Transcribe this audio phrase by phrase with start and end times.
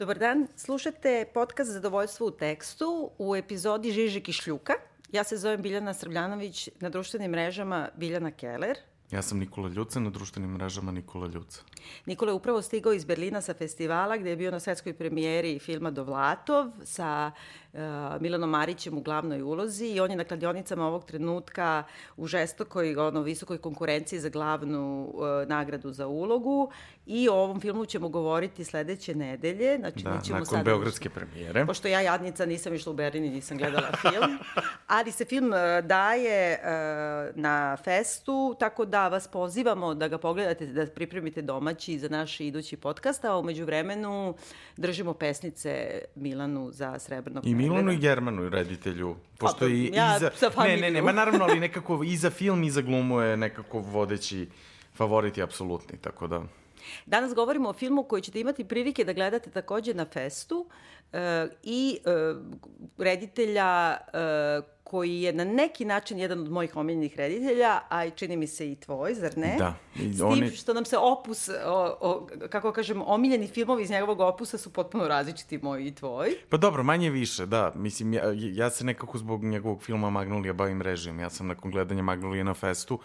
[0.00, 4.72] Dobar dan, slušate podcast Zadovoljstvo u tekstu u epizodi Žižik i Šljuka.
[5.12, 8.76] Ja se zovem Biljana Srbljanović, na društvenim mrežama Biljana Keller.
[9.10, 11.60] Ja sam Nikola Ljuca, na društvenim mrežama Nikola Ljuca.
[12.06, 15.90] Nikola je upravo stigao iz Berlina sa festivala gde je bio na svetskoj premijeri filma
[15.90, 17.30] Dovlatov sa
[17.72, 17.80] uh,
[18.20, 21.84] Milanom Marićem u glavnoj ulozi i on je na kladionicama ovog trenutka
[22.16, 26.70] u žestokoj, ono, visokoj konkurenciji za glavnu uh, nagradu za ulogu
[27.06, 29.78] i o ovom filmu ćemo govoriti sledeće nedelje.
[29.78, 31.66] Znači, da, nakon sad, Beogradske premijere.
[31.66, 34.38] Pošto ja jadnica nisam išla u Berlin i nisam gledala film,
[34.96, 40.66] ali se film uh, daje uh, na festu, tako da vas pozivamo da ga pogledate,
[40.66, 44.34] da pripremite domaći za naš idući podcast, a umeđu vremenu
[44.76, 49.16] držimo pesnice Milanu za srebrnog I Milanu i Germanu, reditelju.
[49.38, 50.30] Pošto i ja, iza...
[50.64, 53.78] Ne, ne, ne, ma naravno, ali nekako i za film i za glumu je nekako
[53.78, 54.48] vodeći
[54.94, 56.42] favorit i apsolutni, tako da...
[57.06, 60.66] Danas govorimo o filmu koji ćete imati prilike da gledate takođe na festu
[61.12, 62.10] e, i e,
[62.98, 68.36] reditelja e, koji je na neki način jedan od mojih omiljenih reditelja, a i čini
[68.36, 69.56] mi se i tvoj, zar ne?
[69.58, 69.74] Da.
[69.96, 70.50] I S tim oni...
[70.50, 75.08] što nam se opus, o, o, kako kažem, omiljeni filmovi iz njegovog opusa su potpuno
[75.08, 76.34] različiti moj i tvoj.
[76.48, 77.72] Pa dobro, manje više, da.
[77.74, 81.20] Mislim, ja, ja se nekako zbog njegovog filma Magnolija bavim režijom.
[81.20, 82.98] Ja sam nakon gledanja Magnolija na festu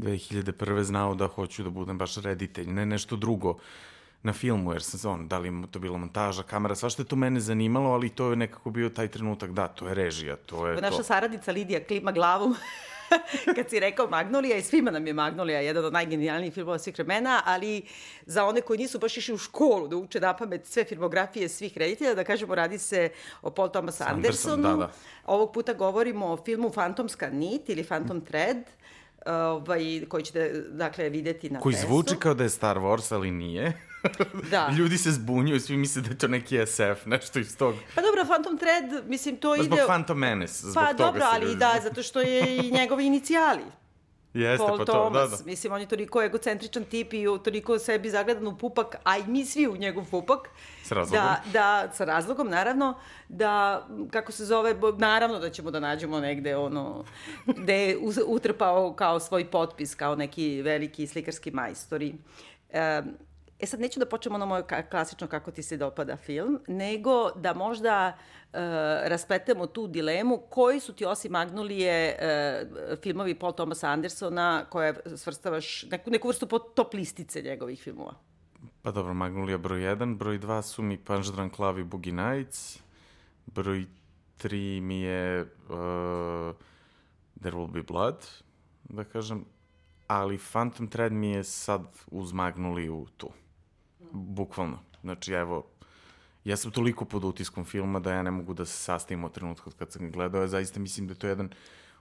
[0.00, 0.82] 2001.
[0.82, 3.56] znao da hoću da budem baš reditelj, ne nešto drugo
[4.22, 7.40] na filmu, jer sam on, da li to bila montaža, kamera, svašta je to mene
[7.40, 10.96] zanimalo, ali to je nekako bio taj trenutak, da, to je režija, to je Naša
[10.96, 11.02] to.
[11.02, 12.56] saradnica Lidija klima glavom
[13.56, 17.42] kad si rekao Magnolija i svima nam je Magnolija jedan od najgenijalnijih filmova svih vremena,
[17.44, 17.82] ali
[18.26, 21.78] za one koji nisu baš išli u školu da uče na pamet sve filmografije svih
[21.78, 23.10] reditelja, da kažemo radi se
[23.42, 24.54] o Paul Thomas Andersonu.
[24.54, 24.92] Anderson, da, da.
[25.26, 28.64] Ovog puta govorimo o filmu Fantomska nit ili Phantom Thread,
[29.26, 31.88] ovaj, koji ćete, dakle, videti na Koji festu.
[31.88, 33.72] zvuči kao da je Star Wars, ali nije.
[34.50, 34.70] Da.
[34.78, 37.74] Ljudi se zbunjuju, svi misle da je to neki SF, nešto iz tog.
[37.94, 39.64] Pa dobro, Phantom Thread, mislim, to ide...
[39.64, 43.62] Zbog Phantom Menace, zbog pa, toga dobro, ali da, zato što je i njegovi inicijali.
[44.34, 45.30] Jeste, Paul pa to, Thomas.
[45.30, 45.42] da, da.
[45.44, 49.44] Mislim, on je toliko egocentričan tip i toliko sebi zagledan u pupak, a i mi
[49.44, 50.48] svi u njegov pupak.
[50.84, 51.24] S razlogom.
[51.24, 52.94] Da, da, sa razlogom, naravno,
[53.28, 57.04] da, kako se zove, naravno da ćemo da nađemo negde ono,
[57.46, 62.14] gde je utrpao kao svoj potpis, kao neki veliki slikarski majstori.
[62.70, 63.02] E,
[63.62, 67.54] E sad neću da počnem ono moje klasično kako ti se dopada film, nego da
[67.54, 68.58] možda e,
[69.08, 72.66] raspletemo tu dilemu koji su ti osim Magnolije e,
[73.02, 78.14] filmovi Paul Thomas Andersona koje svrstavaš neku, neku vrstu top listice njegovih filmova.
[78.82, 82.78] Pa dobro, Magnolija broj 1, broj 2 su mi Punch Drunk Love i Boogie Nights,
[83.46, 83.86] broj
[84.42, 85.48] 3 mi je uh,
[87.40, 88.26] There Will Be Blood,
[88.84, 89.44] da kažem,
[90.06, 93.30] ali Phantom Thread mi je sad uz Magnoliju tu.
[94.12, 94.78] Bukvalno.
[95.02, 95.66] Znači, evo,
[96.44, 99.70] ja sam toliko pod utiskom filma da ja ne mogu da se sastavim od trenutka
[99.78, 100.40] kad sam ga gledao.
[100.40, 101.50] Ja zaista mislim da je to jedan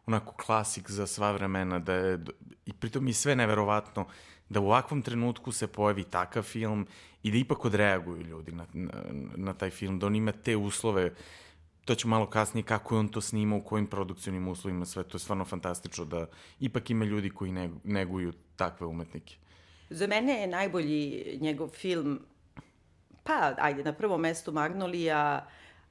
[0.05, 2.19] onako klasik za sva vremena, da je,
[2.65, 4.07] i pritom je sve neverovatno
[4.49, 6.87] da u ovakvom trenutku se pojavi takav film
[7.23, 8.91] i da ipak odreaguju ljudi na, na,
[9.35, 11.13] na taj film, da on ima te uslove,
[11.85, 15.15] to ću malo kasnije kako je on to snimao, u kojim produkcijnim uslovima, sve to
[15.15, 16.25] je stvarno fantastično da
[16.59, 19.37] ipak ima ljudi koji neguju takve umetnike.
[19.89, 22.19] Za mene je najbolji njegov film,
[23.23, 25.47] pa, ajde, na prvom mestu Magnolija,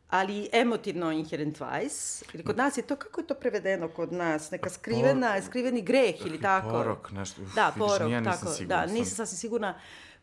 [0.08, 2.24] ali emotivno Inherent Vice.
[2.34, 4.50] Ili kod nas je to, kako je to prevedeno kod nas?
[4.50, 5.42] Neka skrivena, Por...
[5.42, 6.70] skriveni greh ili tako?
[6.70, 7.40] Porok, nešto.
[7.54, 8.46] Da, porok, ja tako.
[8.46, 9.74] Sigurna, da, nisam sasvim sigurna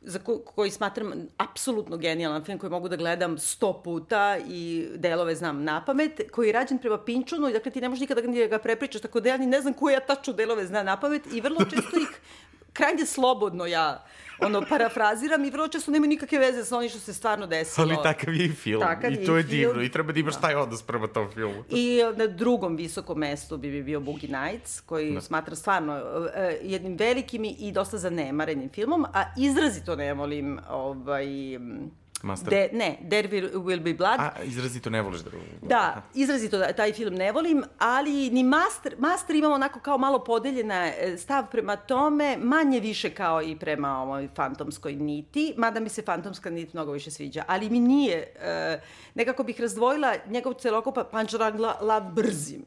[0.02, 5.36] za ko, koji smatram apsolutno genijalan film koji mogu da gledam sto puta i delove
[5.36, 8.48] znam na pamet, koji je rađen prema Pinčunu i dakle ti ne možeš nikada da
[8.48, 11.22] ga prepričaš, tako da ja ni ne znam koje ja tačno delove znam na pamet
[11.34, 12.20] i vrlo često ih
[12.76, 14.06] krajnje slobodno ja
[14.40, 17.88] ono, parafraziram i vrlo često nema nikakve veze sa onim što se stvarno desilo.
[17.88, 18.82] Ali takav je i film.
[18.82, 19.82] Takav I to je, je divno.
[19.82, 20.42] I treba da imaš da.
[20.42, 21.64] taj odnos prema tom filmu.
[21.70, 25.22] I na drugom visokom mestu bi bio Boogie Nights, koji da.
[25.22, 26.28] smatra stvarno uh,
[26.62, 31.28] jednim velikim i dosta zanemarenim filmom, a izrazito ne volim ovaj,
[32.26, 32.50] Master?
[32.50, 34.20] De, ne, There Will, will Be Blood.
[34.20, 35.70] A, izrazito ne voliš There Will Be Blood.
[35.70, 40.24] Da, izrazito da, taj film ne volim, ali ni Master, Master imamo onako kao malo
[40.24, 45.90] podeljena e, stav prema tome, manje više kao i prema ovoj fantomskoj niti, mada mi
[45.90, 48.82] se fantomska nit mnogo više sviđa, ali mi nije, uh,
[49.16, 52.64] nekako bih razdvojila njegov celokupa Punch Drunk Love brzim.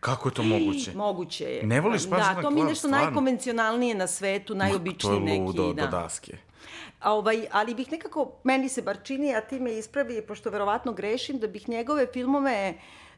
[0.00, 0.92] Kako je to moguće?
[1.04, 1.66] Moguće je.
[1.66, 3.04] Ne voliš Punch Da, to mi je nešto stvarno?
[3.04, 5.36] najkonvencionalnije na svetu, najobičniji neki.
[5.36, 5.86] To je ludo neki, da.
[5.86, 6.36] do daske.
[7.02, 10.92] A ovaj, ali bih nekako, meni se bar čini, a ti me ispravi, pošto verovatno
[10.92, 12.74] grešim, da bih njegove filmove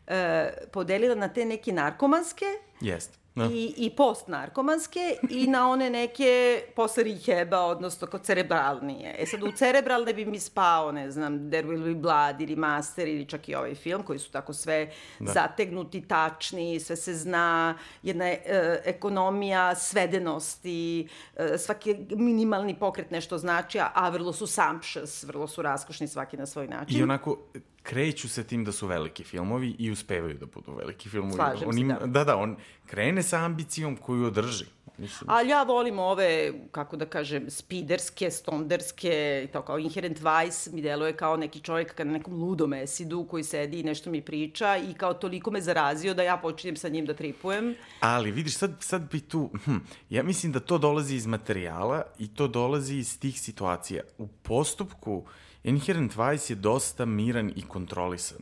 [0.06, 2.46] e, podelila na te neke narkomanske.
[2.80, 3.23] Jeste.
[3.34, 3.44] Da.
[3.52, 9.14] I, i post-narkomanske i na one neke posle reheba, odnosno kod cerebralnije.
[9.18, 13.08] E sad, u cerebralne bi mi spao, ne znam, There Will Be Blood ili Master
[13.08, 14.90] ili čak i ovaj film, koji su tako sve
[15.20, 15.32] da.
[15.32, 23.78] zategnuti, tačni, sve se zna, jedna e, ekonomija svedenosti, e, svaki minimalni pokret nešto znači,
[23.94, 26.98] a vrlo su sumptuous, vrlo su raskošni svaki na svoj način.
[26.98, 27.38] I onako,
[27.84, 31.34] kreću se tim da su veliki filmovi i uspevaju da budu veliki filmovi.
[31.34, 32.06] Slažem on ima, se, da.
[32.06, 34.64] Da, da, on krene sa ambicijom koju održi.
[34.98, 35.30] Mislim.
[35.30, 40.82] Ali ja volim ove, kako da kažem, spiderske, stonderske, i to kao Inherent Vice mi
[40.82, 44.94] deluje kao neki čovjek na nekom ludom esidu koji sedi i nešto mi priča i
[44.94, 47.74] kao toliko me zarazio da ja počinjem sa njim da tripujem.
[48.00, 49.76] Ali vidiš, sad, sad bi tu, hm,
[50.10, 54.02] ja mislim da to dolazi iz materijala i to dolazi iz tih situacija.
[54.18, 55.28] U postupku uh,
[55.64, 58.38] Inherent Vice je dosta miran i kontrolisan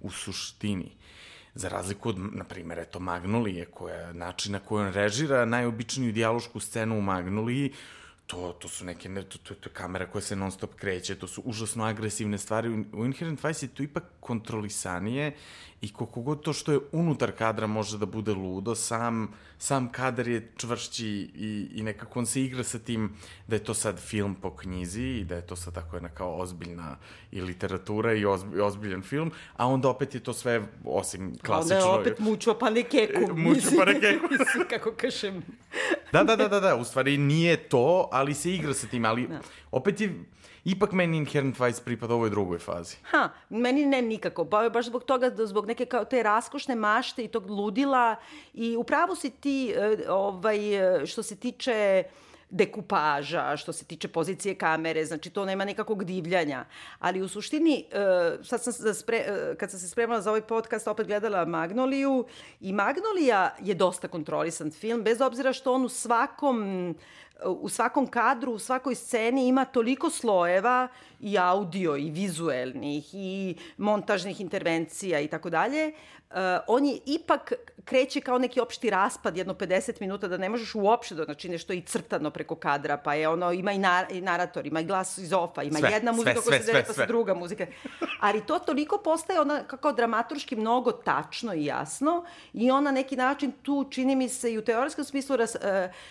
[0.00, 0.90] u suštini.
[1.54, 6.60] Za razliku od, na primjer, eto, Magnolije, koja, način na koji on režira najobičniju dijalošku
[6.60, 7.72] scenu u Magnoliji,
[8.26, 11.14] to, to su neke, ne, to, to, to je kamera koja se non stop kreće,
[11.14, 12.68] to su užasno agresivne stvari.
[12.92, 15.36] U, Inherent Vice je to ipak kontrolisanije
[15.80, 20.28] i koliko god to što je unutar kadra može da bude ludo, sam, sam kadar
[20.28, 23.12] je čvršći i, i nekako on se igra sa tim
[23.46, 26.36] da je to sad film po knjizi i da je to sad tako jedna kao
[26.38, 26.96] ozbiljna
[27.32, 31.76] i literatura i ozbi, ozbiljan film, a onda opet je to sve osim klasično...
[31.76, 33.36] Onda je opet mučva pa nekeku.
[33.36, 34.26] mučva pa nekeku.
[34.70, 35.42] kako kažem.
[36.12, 39.26] da, da, da, da, da, u stvari nije to, ali se igra sa tim, ali
[39.28, 39.40] da.
[39.70, 40.24] opet je
[40.68, 42.96] Ipak meni Inherent Vice pripada ovoj drugoj fazi.
[43.10, 44.44] Ha, meni ne nikako.
[44.44, 48.16] Ba, baš zbog toga, da zbog neke kao te raskošne mašte i tog ludila
[48.54, 50.58] i upravo si ti e, ovaj,
[51.06, 52.04] što se tiče
[52.50, 56.64] dekupaža, što se tiče pozicije kamere, znači to nema nekakvog divljanja.
[56.98, 60.88] Ali u suštini, e, sad sam spre, e, kad sam se spremala za ovaj podcast,
[60.88, 62.26] opet gledala Magnoliju
[62.60, 66.94] i Magnolija je dosta kontrolisan film, bez obzira što on u svakom
[67.46, 70.88] u svakom kadru, u svakoj sceni ima toliko slojeva
[71.20, 75.92] i audio i vizuelnih i montažnih intervencija i tako dalje,
[76.30, 76.36] uh,
[76.66, 77.52] on je ipak
[77.84, 81.72] kreće kao neki opšti raspad, jedno 50 minuta, da ne možeš uopšte da znači nešto
[81.72, 85.18] i crtano preko kadra, pa je ono, ima i, nar, i narator, ima i glas
[85.18, 87.66] iz ofa, ima sve, jedna muzika koja se dele, pa sa druga muzika.
[88.20, 93.52] Ali to toliko postaje ona kako dramaturški mnogo tačno i jasno i ona neki način
[93.62, 95.60] tu, čini mi se, i u teorijskom smislu ras, uh,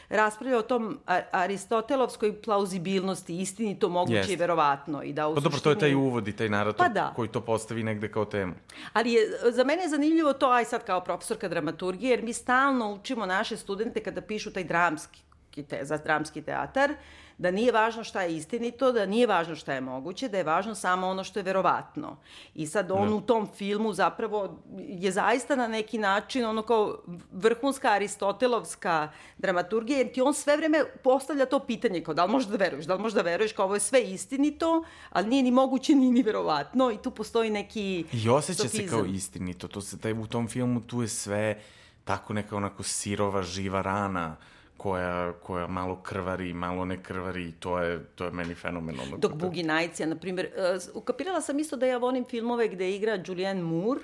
[0.09, 0.99] raspravlja o tom
[1.31, 4.33] aristotelovskoj plauzibilnosti, istini to moguće yes.
[4.33, 4.96] i verovatno.
[5.03, 7.13] I da u pa dobro, to je taj uvod i taj narator pa da.
[7.15, 8.53] koji to postavi negde kao temu.
[8.93, 12.93] Ali je, za mene je zanimljivo to, aj sad kao profesorka dramaturgije, jer mi stalno
[12.93, 15.26] učimo naše studente kada pišu taj dramski
[15.63, 16.93] te, za dramski teatar,
[17.37, 20.75] da nije važno šta je istinito, da nije važno šta je moguće, da je važno
[20.75, 22.17] samo ono što je verovatno.
[22.55, 23.09] I sad on no.
[23.09, 23.15] Da.
[23.15, 26.97] u tom filmu zapravo je zaista na neki način ono kao
[27.31, 32.49] vrhunska aristotelovska dramaturgija, jer ti on sve vreme postavlja to pitanje kao da li možeš
[32.49, 35.51] da veruješ, da li možeš da veruješ kao ovo je sve istinito, ali nije ni
[35.51, 38.87] moguće, ni ni verovatno i tu postoji neki I osjeća sofizam.
[38.87, 41.61] se kao istinito, to se, taj, u tom filmu tu je sve
[42.03, 44.35] tako neka onako sirova, živa rana
[44.77, 49.17] koja, koja malo krvari, malo ne krvari, to je, to je meni fenomenalno.
[49.17, 50.49] Dok Boogie Nights, ja, na primjer,
[50.95, 54.01] uh, ukapirala sam isto da ja volim filmove gde igra Julianne Moore,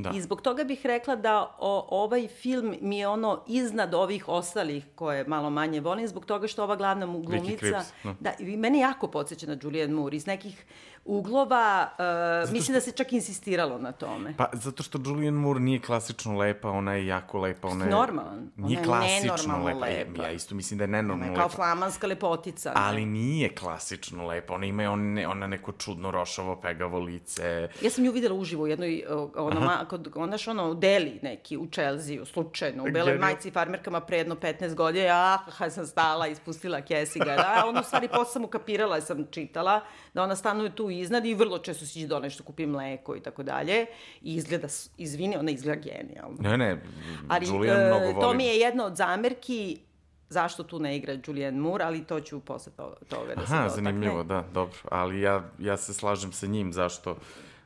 [0.00, 0.12] Da.
[0.14, 4.84] I zbog toga bih rekla da o, ovaj film mi je ono iznad ovih ostalih
[4.94, 7.84] koje malo manje volim, zbog toga što ova glavna glumica...
[8.04, 8.16] No.
[8.20, 10.64] Da, i mene jako podsjeća na Julianne Moore iz nekih
[11.04, 11.90] uglova,
[12.44, 14.34] uh, mislim da se čak insistiralo na tome.
[14.36, 17.68] Pa, zato što Julianne Moore nije klasično lepa, ona je jako lepa.
[17.68, 18.50] Ona je, Normalan.
[18.56, 19.78] Nije ona klasično lepa.
[19.78, 20.22] lepa.
[20.22, 21.40] Ja isto mislim da je nenormalno lepa.
[21.40, 22.72] Kao flamanska lepotica.
[22.74, 24.54] Ali nije klasično lepa.
[24.54, 27.68] Ona ima on, ona neko čudno rošavo, pegavo lice.
[27.82, 29.04] Ja sam nju videla uživo u jednoj,
[29.36, 33.50] ona, ma, kod, ona što ono, deli neki u Čelziju, slučajno, u beloj majici i
[33.50, 37.36] farmerkama pre jedno 15 godina, ja ah, sam stala, ispustila kesiga.
[37.36, 39.80] Da, ona u stvari posle sam ukapirala, sam čitala,
[40.14, 43.42] da ona stanuje tu iznad i vrlo često siđe do nešto, kupi mleko i tako
[43.42, 43.86] dalje.
[44.22, 46.36] I izgleda, izvini, ona izgleda genijalno.
[46.40, 46.82] Ne, ne,
[47.28, 48.20] ali, Julian mnogo volim.
[48.20, 49.78] To mi je jedna od zamerki
[50.28, 53.54] zašto tu ne igra Julianne Moore, ali to ću posle toga, toga da se.
[53.54, 54.78] Aha, zanimljivo, da, dobro.
[54.90, 57.16] Ali ja, ja se slažem sa njim zašto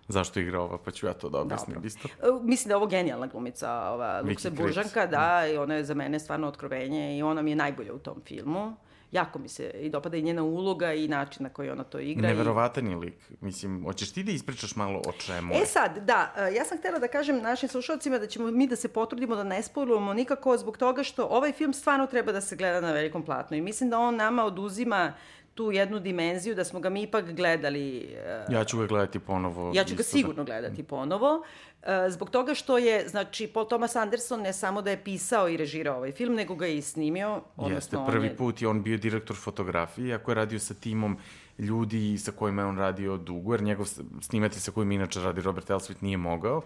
[0.08, 1.86] zašto igra ova, pa ću ja to da objasnim Dobro.
[1.86, 2.08] isto.
[2.08, 6.20] E, mislim da je ovo genijalna glumica, ova Luksemburžanka, da, i ona je za mene
[6.20, 8.76] stvarno otkrovenje i ona mi je najbolja u tom filmu
[9.14, 12.28] jako mi se i dopada i njena uloga i način na koji ona to igra.
[12.28, 13.14] Neverovatan je lik.
[13.40, 15.54] Mislim, hoćeš ti da ispričaš malo o čemu?
[15.54, 18.76] E sad, da, e, ja sam htela da kažem našim slušalcima da ćemo mi da
[18.76, 22.56] se potrudimo da ne spojlujemo nikako zbog toga što ovaj film stvarno treba da se
[22.56, 25.12] gleda na velikom platnu i mislim da on nama oduzima
[25.54, 28.08] tu jednu dimenziju da smo ga mi ipak gledali.
[28.48, 29.72] Uh, ja ću ga gledati ponovo.
[29.74, 30.52] Ja ću ga sigurno da.
[30.52, 31.42] gledati ponovo.
[31.82, 35.56] Uh, zbog toga što je, znači, Paul Thomas Anderson ne samo da je pisao i
[35.56, 37.40] režirao ovaj film, nego ga je i snimio.
[37.68, 38.36] Jeste, prvi je...
[38.36, 41.18] put je on bio direktor fotografije, ako je radio sa timom
[41.58, 43.86] ljudi sa kojima je on radio dugo, jer njegov
[44.20, 46.62] snimatelj sa kojim inače radi Robert Elswit nije mogao.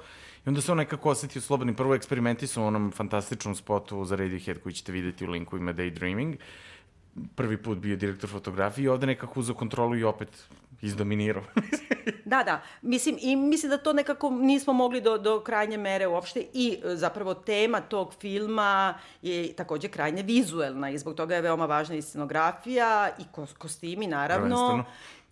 [0.46, 1.76] I onda se on nekako osetio slobodni.
[1.76, 6.36] Prvo eksperimentisao u onom fantastičnom spotu za Radiohead koji ćete videti u linku ima Daydreaming.
[7.34, 10.28] Prvi put bio direktor fotografije i ovde nekako uzao kontrolu i opet
[10.82, 11.42] izdominirao.
[12.24, 12.60] da, da.
[12.82, 16.96] Mislim, I mislim da to nekako nismo mogli do, do krajnje mere uopšte i e,
[16.96, 22.02] zapravo tema tog filma je takođe krajnje vizuelna i zbog toga je veoma važna i
[22.02, 23.22] scenografija i
[23.58, 24.84] kostimi naravno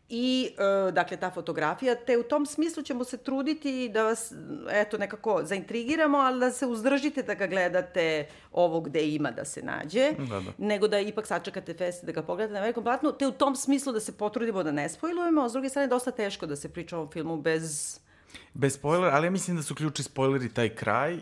[0.09, 0.51] I,
[0.89, 4.33] e, dakle, ta fotografija, te u tom smislu ćemo se truditi da vas,
[4.71, 9.63] eto, nekako zaintrigiramo, ali da se uzdržite da ga gledate ovo gde ima da se
[9.63, 10.53] nađe, da, da.
[10.59, 13.93] nego da ipak sačekate fest da ga pogledate na velikom platnu, te u tom smislu
[13.93, 16.99] da se potrudimo da ne spojlujemo, a s druge strane dosta teško da se priča
[16.99, 17.99] o filmu bez...
[18.55, 21.21] Bez spoilera, ali ja mislim da su ključi spoileri taj kraj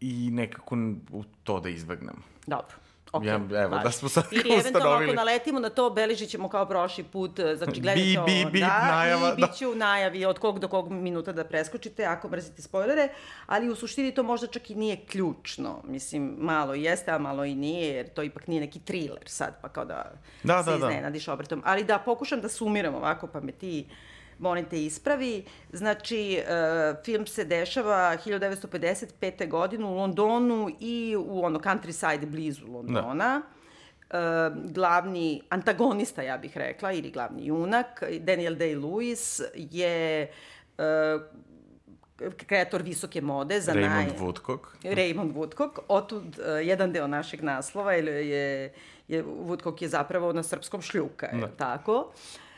[0.00, 0.76] i nekako
[1.12, 2.22] u to da izbegnemo.
[2.46, 2.81] Dobro.
[3.12, 6.66] Okay, ja, evo, da smo sad Ili eventualno ako naletimo na to, beležit ćemo kao
[6.66, 9.46] prošli put, e, znači gledajte bi, bi, bi, da, najava, i da.
[9.46, 13.08] bit će u najavi od kog do kog minuta da preskočite, ako mrzite spoilere,
[13.46, 17.54] ali u suštini to možda čak i nije ključno, mislim, malo jeste, a malo i
[17.54, 20.86] nije, jer to ipak nije neki thriller sad, pa kao da, da se da, da.
[20.86, 21.32] iznenadiš da.
[21.32, 21.62] obratom.
[21.64, 23.86] Ali da pokušam da sumiram ovako, pa me ti
[24.38, 25.44] molim te ispravi.
[25.72, 29.48] Znači, uh, film se dešava 1955.
[29.48, 33.42] godine u Londonu i u ono countryside blizu Londona.
[33.42, 33.42] Da.
[34.12, 40.30] Uh, glavni antagonista, ja bih rekla, ili glavni junak, Daniel Day-Lewis, je
[40.78, 41.22] uh,
[42.36, 44.18] kreator visoke mode za Raymond naj...
[44.18, 44.58] Woodcock.
[44.82, 45.78] Raymond Woodcock.
[45.88, 48.72] Otud uh, jedan deo našeg naslova je, je,
[49.08, 51.46] je Woodcock je zapravo na srpskom šljuka, da.
[51.46, 51.96] je tako?
[51.96, 52.51] Uh, Uh,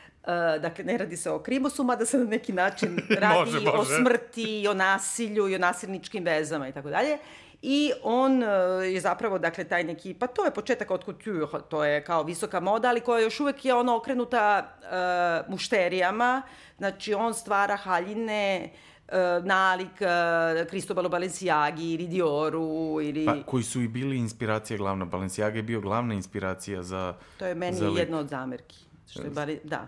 [0.61, 3.77] dakle, ne radi se o krimosu, mada se na neki način radi može, može.
[3.77, 7.17] o smrti, i o nasilju i o nasilničkim vezama i tako dalje.
[7.61, 8.49] I on uh,
[8.93, 12.59] je zapravo, dakle, taj neki, pa to je početak od couture, to je kao visoka
[12.59, 16.41] moda, ali koja još uvek je ono okrenuta uh, mušterijama.
[16.77, 18.69] Znači, on stvara haljine,
[19.07, 23.25] uh, nalik uh, Cristobalo Balenciagi ili Dioru ili...
[23.25, 25.05] Pa, koji su i bili inspiracija glavna.
[25.05, 27.15] Balenciaga je bio glavna inspiracija za...
[27.37, 28.77] To je meni za jedna od zamerki.
[29.09, 29.87] Što je bari, da,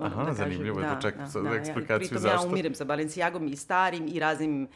[0.00, 2.46] Aha, da zanimljivo kažem, je to čak da, sa da, eksplikaciju ja, zašto.
[2.46, 4.68] ja umirem sa Balenciagom i starim i raznim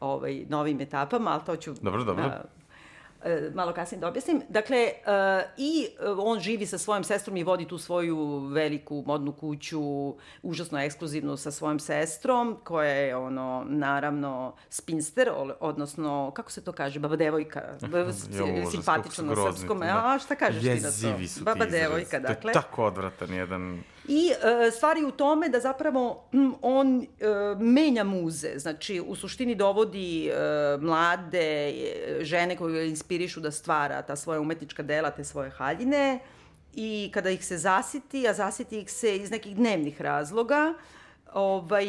[0.00, 1.74] ovaj, novim etapama, ali to ću...
[1.82, 2.32] Dobro, dobro.
[3.24, 4.42] E, malo kasnije da objasnim.
[4.48, 9.32] Dakle, uh, i e, on živi sa svojom sestrom i vodi tu svoju veliku modnu
[9.32, 16.72] kuću, užasno ekskluzivnu sa svojom sestrom, koja je, ono, naravno, spinster, odnosno, kako se to
[16.72, 19.80] kaže, baba devojka, jo, simpatično na srpskom.
[19.80, 20.02] Da.
[20.04, 21.44] A, šta kažeš Jezivi ti na to?
[21.44, 22.52] Baba devojka, dakle.
[22.52, 23.82] To je tako odvratan jedan...
[24.08, 29.54] I uh, stvari u tome da zapravo m, on uh, menja muze, znači u suštini
[29.54, 31.74] dovodi uh, mlade
[32.20, 36.18] žene koje inspirišu da stvara ta svoja umetnička dela, te svoje haljine.
[36.74, 40.74] I kada ih se zasiti, a zasiti ih se iz nekih dnevnih razloga,
[41.34, 41.86] ovaj,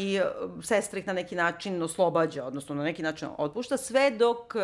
[0.63, 4.61] sestra ih na neki način oslobađa, odnosno na neki način otpušta, sve dok uh,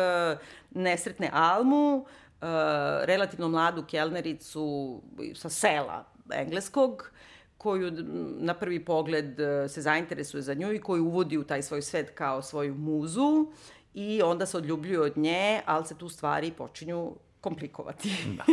[0.70, 2.06] nesretne Almu, uh,
[3.04, 5.00] relativno mladu kelnericu
[5.34, 7.10] sa sela engleskog,
[7.66, 7.90] koju
[8.38, 12.10] na prvi pogled e, se zainteresuje za nju i koju uvodi u taj svoj svet
[12.14, 13.46] kao svoju muzu
[13.94, 18.10] i onda se odljubljuje od nje, ali se tu stvari počinju komplikovati.
[18.36, 18.44] da.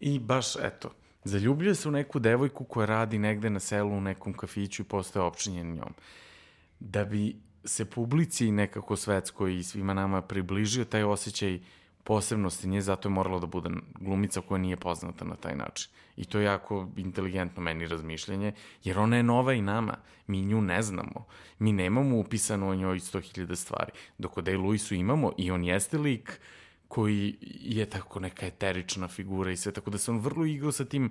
[0.00, 0.90] I baš, eto,
[1.24, 5.24] zaljubljuje se u neku devojku koja radi negde na selu u nekom kafiću i postaje
[5.24, 5.94] opčinjen njom.
[6.80, 11.60] Da bi se publici nekako svetskoj i svima nama približio taj osjećaj
[12.08, 15.90] posebnosti nje, zato je morala da bude glumica koja nije poznata na taj način.
[16.16, 18.52] I to je jako inteligentno meni razmišljanje,
[18.84, 19.98] jer ona je nova i nama.
[20.26, 21.26] Mi nju ne znamo.
[21.58, 23.92] Mi nemamo upisano o njoj 100.000 stvari.
[24.18, 26.40] Dok o Day Lewisu imamo i on jeste lik
[26.88, 30.84] koji je tako neka eterična figura i sve, tako da se on vrlo igrao sa
[30.84, 31.10] tim,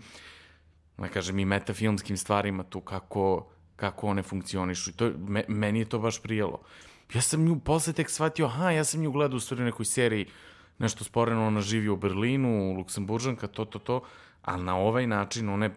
[0.98, 4.90] da kažem, i metafilmskim stvarima tu, kako, kako one funkcionišu.
[4.90, 6.62] I to, me, meni je to baš prijelo.
[7.14, 10.26] Ja sam nju posle tek shvatio, aha, ja sam nju gledao u stvari nekoj seriji
[10.80, 14.02] nešto sporeno, ona živi u Berlinu, Luksemburžanka, to, to, to,
[14.42, 15.70] ali na ovaj način one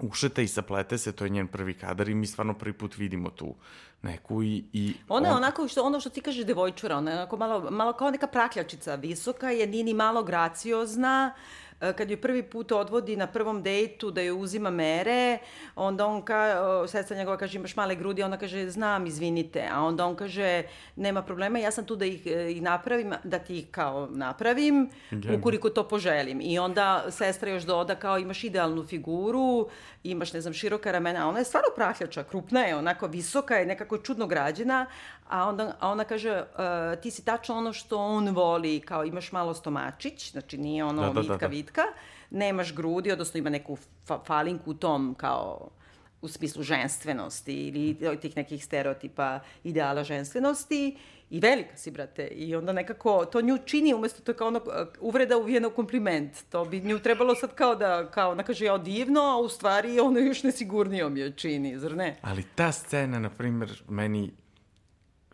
[0.00, 3.30] ušete i saplete se, to je njen prvi kadar i mi stvarno prvi put vidimo
[3.30, 3.54] tu
[4.02, 4.64] neku i...
[4.72, 5.38] i ona je on...
[5.38, 8.94] onako, što, ono što ti kažeš devojčura, ona je onako malo, malo kao neka prakljačica,
[8.94, 14.10] visoka je, nije ni malo graciozna, e, kad joj prvi put odvodi na prvom dejtu
[14.10, 15.38] da joj uzima mere,
[15.76, 20.06] onda on ka, sestra njegova kaže imaš male grudi, ona kaže znam, izvinite, a onda
[20.06, 20.62] on kaže
[20.96, 24.90] nema problema, ja sam tu da ih, e, ih napravim, da ti ih kao napravim,
[25.38, 26.40] ukoliko to poželim.
[26.42, 29.68] I onda sestra još doda kao imaš idealnu figuru,
[30.04, 33.66] imaš, ne znam, široka ramena, a ona je stvarno prahljača, krupna je, onako visoka je,
[33.66, 34.86] nekako čudno građena,
[35.28, 39.32] a onda a ona kaže, uh, ti si tačno ono što on voli, kao imaš
[39.32, 41.46] malo stomačić, znači nije ono da, da, vitka, da, da.
[41.46, 41.82] vitka,
[42.30, 45.70] nemaš grudi, odnosno ima neku fa falinku u tom kao
[46.22, 50.96] u smislu ženstvenosti ili tih nekih stereotipa ideala ženstvenosti
[51.30, 52.26] i velika si, brate.
[52.26, 54.60] I onda nekako to nju čini umesto to kao ono
[55.00, 56.32] uvreda uvijeno kompliment.
[56.50, 60.00] To bi nju trebalo sad kao da, kao ona kaže ja divno, a u stvari
[60.00, 62.16] ono još nesigurnijom je čini, zar ne?
[62.22, 64.30] Ali ta scena, na primjer, meni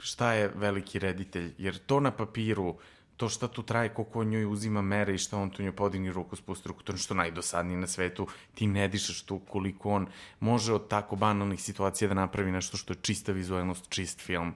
[0.03, 2.77] šta je veliki reditelj, jer to na papiru,
[3.17, 6.13] to šta tu traje, koliko on njoj uzima mere i šta on tu njoj podigni
[6.13, 10.07] ruku, spusti ruku, to je što najdosadnije na svetu, ti ne dišeš tu koliko on
[10.41, 14.55] može od tako banalnih situacija da napravi nešto što je čista vizualnost, čist film.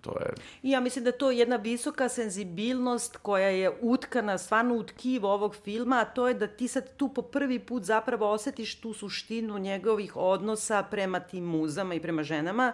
[0.00, 0.34] To je...
[0.62, 4.84] Ja mislim da to je jedna visoka senzibilnost koja je utkana stvarno u
[5.26, 8.92] ovog filma, a to je da ti sad tu po prvi put zapravo osetiš tu
[8.92, 12.72] suštinu njegovih odnosa prema tim muzama i prema ženama,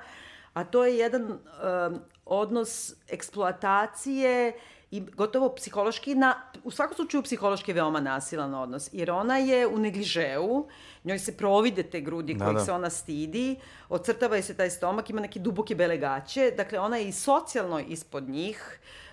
[0.58, 4.52] a to je jedan um, odnos eksploatacije
[4.90, 6.34] i gotovo psihološki, na,
[6.64, 10.66] u svakom slučaju psihološki veoma nasilan odnos, jer ona je u negližeu,
[11.04, 12.64] njoj se provide te grudi da, kojih da.
[12.64, 13.56] se ona stidi,
[13.88, 17.80] ocrtava je se taj stomak, ima neke duboke bele gaće, dakle ona je i socijalno
[17.80, 19.07] ispod njih, Uh,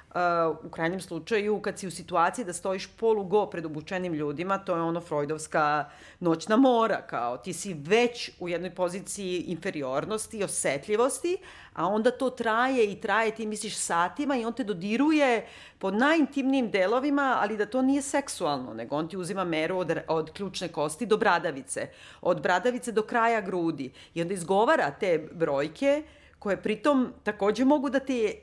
[0.63, 4.81] u krajnjem slučaju, kad si u situaciji da stojiš polugo pred obučenim ljudima, to je
[4.81, 5.85] ono freudovska
[6.19, 11.37] noćna mora, kao ti si već u jednoj poziciji inferiornosti, osetljivosti,
[11.73, 15.47] a onda to traje i traje, ti misliš satima i on te dodiruje
[15.79, 20.31] po najintimnijim delovima, ali da to nije seksualno, nego on ti uzima meru od, od
[20.31, 21.87] ključne kosti do bradavice,
[22.21, 26.03] od bradavice do kraja grudi i onda izgovara te brojke
[26.45, 28.33] koje pritom takođe mogu da te e,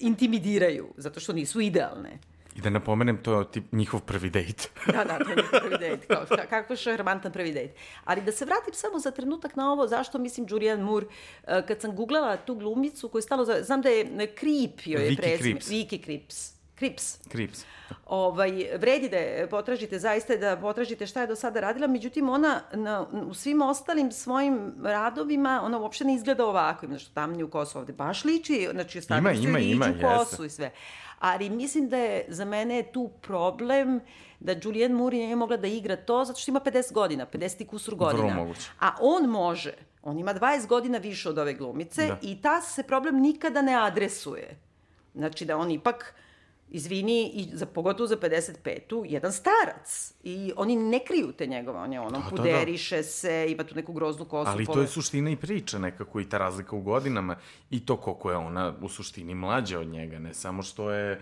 [0.00, 2.18] intimidiraju, zato što nisu idealne.
[2.56, 4.70] I da napomenem, to je tip njihov prvi dejt.
[4.94, 6.06] da, da, to je njihov prvi dejt.
[6.06, 7.70] Kao, kako je šarmantan prvi dejt.
[8.04, 11.06] Ali da se vratim samo za trenutak na ovo, zašto mislim Julian Moore,
[11.68, 15.60] kad sam googlala tu glumicu koju stalo, znam da je Krip joj je prezime.
[15.60, 16.04] Vicky Krips.
[16.04, 16.61] Krips.
[17.28, 17.64] Krips.
[18.06, 23.06] Ovaj, vredi da potražite, zaista da potražite šta je do sada radila, međutim ona na,
[23.26, 27.78] u svim ostalim svojim radovima, ona uopšte ne izgleda ovako, ima nešto tamnije u kosu
[27.78, 30.46] ovde, baš liči, znači stavlja ima, ima, ima, kosu jeste.
[30.46, 30.70] i sve.
[31.18, 34.00] Ali mislim da je za mene je tu problem
[34.40, 37.66] da Julianne Moore nije mogla da igra to zato što ima 50 godina, 50 i
[37.66, 38.28] kusur godina.
[38.28, 38.70] Vrlo moguće.
[38.80, 39.72] A on može.
[40.02, 42.18] On ima 20 godina više od ove glumice da.
[42.22, 44.58] i ta se problem nikada ne adresuje.
[45.14, 46.14] Znači da on ipak
[46.72, 50.14] izvini, i za, pogotovo za 55-u, jedan starac.
[50.22, 53.08] I oni ne kriju te njegove, on je ono, da, puderiše da, da.
[53.08, 54.50] se, ima tu neku groznu kosu.
[54.50, 54.76] Ali pole...
[54.76, 57.36] to je suština i priča nekako i ta razlika u godinama
[57.70, 61.20] i to koliko je ona u suštini mlađa od njega, ne samo što je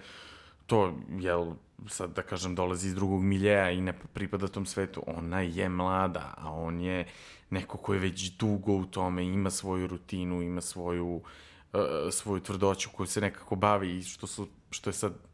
[0.66, 1.52] to, jel,
[1.88, 6.34] sad da kažem, dolazi iz drugog miljeja i ne pripada tom svetu, ona je mlada,
[6.36, 7.06] a on je
[7.50, 11.22] neko ko je već dugo u tome, ima svoju rutinu, ima svoju,
[11.72, 15.30] uh, svoju tvrdoću koju se nekako bavi i što, su, što je sad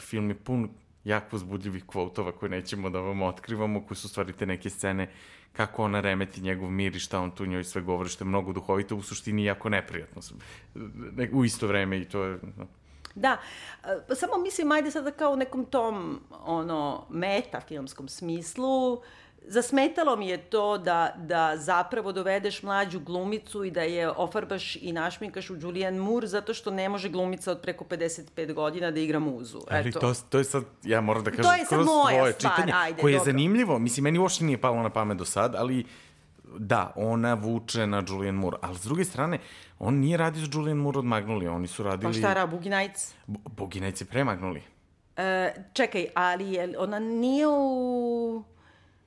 [0.00, 0.70] film je pun
[1.04, 5.10] jako uzbudljivih kvotova koje nećemo da vam otkrivamo, koje su stvari te neke scene
[5.52, 8.52] kako ona remeti njegov mir i šta on tu njoj sve govori, što je mnogo
[8.52, 10.22] duhovito, u suštini jako neprijatno.
[11.32, 12.38] U isto vreme i to je...
[13.14, 13.40] Da,
[13.84, 19.02] e, samo mislim, ajde sada kao u nekom tom, ono, metafilmskom smislu, uh,
[19.46, 24.92] Zasmetalo mi je to da, da zapravo dovedeš mlađu glumicu i da je ofarbaš i
[24.92, 29.18] našminkaš u Julianne Moore zato što ne može glumica od preko 55 godina da igra
[29.18, 29.60] muzu.
[29.70, 30.00] Ali Eto.
[30.00, 32.72] to, to je sad, ja moram da kažem, to je sad kroz moja stvar, čitanje,
[32.76, 33.32] ajde, koje je dobro.
[33.32, 35.84] zanimljivo, mislim, meni uopšte nije palo na pamet do sad, ali
[36.58, 39.38] da, ona vuče na Julianne Moore, ali s druge strane,
[39.78, 42.12] on nije radio s Julianne Moore od Magnolija, oni su radili...
[42.12, 43.14] Pa šta ra, Boogie Nights?
[43.26, 44.64] Boogie Nights je pre Magnolija.
[45.16, 48.44] E, čekaj, ali je, ona nije u...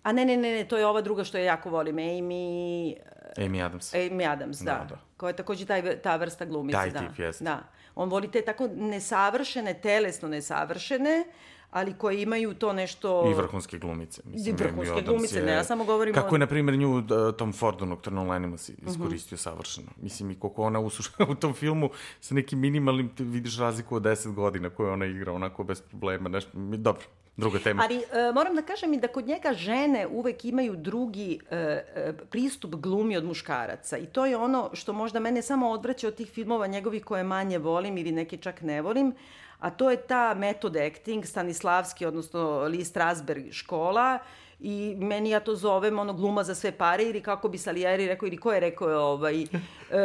[0.05, 2.95] A ne, ne, ne, ne, to je ova druga što je jako volim, Amy...
[3.37, 3.93] Amy Adams.
[3.93, 4.71] Amy Adams, da.
[4.71, 4.85] da.
[4.89, 4.99] da.
[5.17, 6.99] Koja je takođe taj, ta vrsta glumice, taj da.
[6.99, 7.43] tip, jeste.
[7.43, 7.63] Da.
[7.95, 11.25] On voli te tako nesavršene, telesno nesavršene,
[11.71, 13.31] ali koje imaju to nešto...
[13.31, 14.21] I vrhunske glumice.
[14.25, 15.45] Mislim, I vrhunske glumice, je...
[15.45, 16.13] ne, ja samo govorim...
[16.13, 17.03] Kako je, na primjer, nju
[17.37, 18.89] Tom Ford u Nocturnal Animals mhm.
[18.89, 19.43] iskoristio uh -huh.
[19.43, 19.87] savršeno.
[20.01, 21.89] Mislim, i koliko ona usuša u tom filmu
[22.19, 26.51] sa nekim minimalnim, vidiš razliku od 10 godina koju ona igra onako bez problema, nešto,
[26.55, 27.03] dobro,
[27.37, 27.83] druga tema.
[27.83, 32.13] Ali e, moram da kažem i da kod njega žene uvek imaju drugi e, e,
[32.29, 33.97] pristup glumi od muškaraca.
[33.97, 37.57] I to je ono što možda mene samo odvraća od tih filmova njegovih koje manje
[37.57, 39.13] volim ili neke čak ne volim,
[39.59, 44.19] a to je ta method acting, Stanislavski, odnosno Lee Strasberg škola,
[44.59, 48.27] i meni ja to zovem ono gluma za sve pare ili kako bi Salieri rekao
[48.27, 49.47] ili ko je rekao ovaj, e,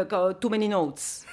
[0.09, 1.27] kao too many notes.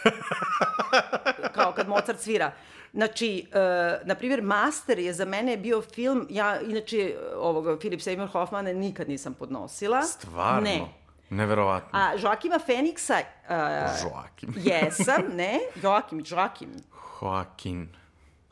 [1.56, 2.52] kao kad Mozart svira.
[2.98, 8.28] Znači, uh, na primjer, Master je za mene bio film, ja inače ovog Philip Seymour
[8.28, 10.02] Hoffmana nikad nisam podnosila.
[10.02, 10.62] Stvarno?
[10.62, 10.82] Ne.
[11.30, 12.00] Neverovatno.
[12.00, 13.14] A Joakima Feniksa...
[13.14, 13.56] Uh,
[14.04, 14.54] Joakim.
[14.70, 15.60] jesam, ne?
[15.84, 16.70] Joakim, Joakim.
[17.22, 17.88] Joaquin.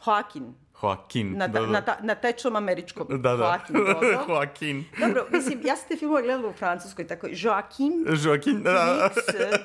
[0.05, 0.53] Joaquin.
[0.81, 1.37] Joaquin.
[1.37, 1.67] Na, da, da.
[1.67, 3.07] na, ta, na tečnom američkom.
[3.09, 3.43] Da, da.
[3.43, 4.25] Joaquin, dobro.
[4.29, 4.83] Joaquin.
[4.99, 9.09] Dobro, mislim, ja sam te filmove gledala u Francuskoj, tako Joaquin Joaquin, da.
[9.15, 9.55] Phoenix,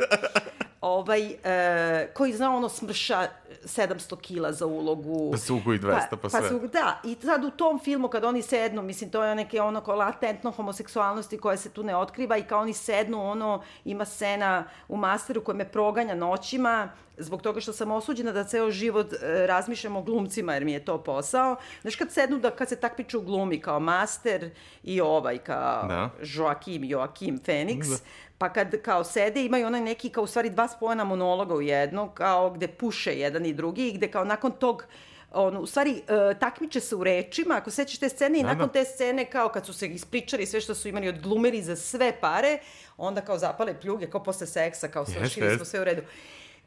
[0.80, 3.28] ovaj, e, koji zna ono smrša
[3.64, 5.30] 700 kila za ulogu.
[5.30, 6.40] Pa sugu i 200, pa, sve.
[6.40, 9.60] Pa su, da, i sad u tom filmu kad oni sednu, mislim, to je neke
[9.60, 14.04] ono kao latentno homoseksualnosti koja se tu ne otkriva i kao oni sednu, ono, ima
[14.04, 16.88] scena u masteru koja me proganja noćima,
[17.18, 20.84] zbog toga što sam osuđena da ceo život e, razmišljam o glumcima, jer mi je
[20.84, 21.56] to posao.
[21.82, 24.50] Znaš, kad sednu, da, kad se takmiču u glumi kao master
[24.84, 26.10] i ovaj, kao Da.
[26.22, 27.96] Joakim, Joakim Phoenix, Da.
[28.40, 32.08] Pa kad kao sede imaju onaj neki kao u stvari dva spojena monologa u jedno,
[32.14, 34.84] kao gde puše jedan i drugi i gde kao nakon tog
[35.32, 38.66] on, u stvari, uh, takmiče se u rečima, ako sećaš te scene i Da, nakon
[38.66, 38.72] da.
[38.72, 42.12] te scene, kao kad su se ispričali sve što su imali od glumeri za sve
[42.20, 42.58] pare,
[42.96, 45.64] onda kao zapale pljuge, kao posle seksa, kao svršili smo jeste.
[45.64, 46.02] sve u redu.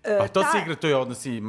[0.03, 1.41] A to ta- se igra, to je odnosi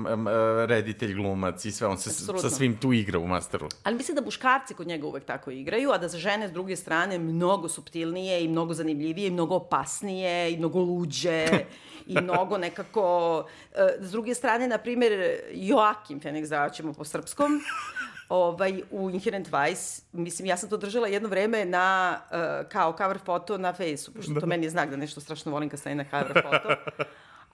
[0.67, 2.51] reditelj, glumac i sve, on se Apsolutno.
[2.51, 3.69] sa svim tu igra u masteru.
[3.83, 6.77] Ali mislim da muškarci kod njega uvek tako igraju, a da za žene s druge
[6.77, 11.47] strane mnogo subtilnije i mnogo zanimljivije i mnogo opasnije i mnogo luđe
[12.07, 13.45] i mnogo nekako...
[13.75, 15.13] e, S druge strane, na primjer,
[15.53, 17.61] Joakim Fenix, da ćemo po srpskom,
[18.29, 23.19] ovaj, u Inherent Vice, mislim, ja sam to držala jedno vreme na, uh, kao cover
[23.19, 26.05] foto na fejsu, pošto to meni je znak da nešto strašno volim kad stane na
[26.05, 26.75] cover foto.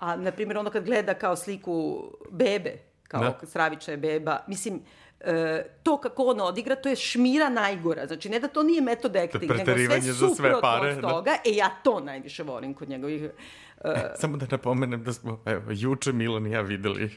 [0.00, 3.38] A, na primjer, ono kad gleda kao sliku bebe, kao Da.
[3.40, 3.46] da.
[3.46, 4.80] stravična je beba, mislim,
[5.20, 8.06] e, to kako on odigra, to je šmira najgora.
[8.06, 11.00] Znači, ne da to nije metod acting, nego sve preterivanje za sve suprotno pare, od
[11.00, 11.08] da.
[11.08, 11.30] toga.
[11.46, 13.22] E, ja to najviše volim kod njegovih...
[13.84, 17.10] e, Samo da napomenem da smo, evo, juče Milan i ja videli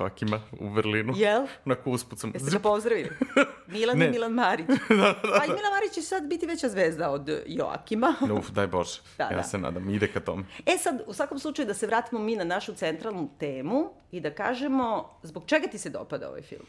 [0.00, 1.12] Joakima u Berlinu.
[1.16, 1.46] Jel?
[1.64, 2.30] Onako usput sam...
[2.34, 3.10] Jeste ga pozdravili?
[3.72, 4.66] Milan i Milan Marić.
[5.38, 8.14] Pa i Milan Marić će sad biti veća zvezda od Joakima.
[8.38, 9.00] Uf, daj Bože.
[9.18, 9.42] Da, ja da.
[9.42, 10.44] se nadam, ide ka tome.
[10.66, 14.30] E sad, u svakom slučaju da se vratimo mi na našu centralnu temu i da
[14.30, 16.66] kažemo zbog čega ti se dopada ovaj film?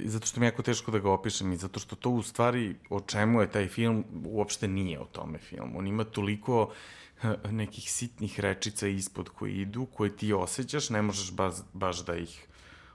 [0.00, 2.22] I zato što mi je jako teško da ga opišem i zato što to u
[2.22, 5.76] stvari o čemu je taj film uopšte nije o tome film.
[5.76, 6.99] On ima toliko eh,
[7.50, 12.46] nekih sitnih rečica ispod koji idu, koje ti osjećaš, ne možeš baš, baš da ih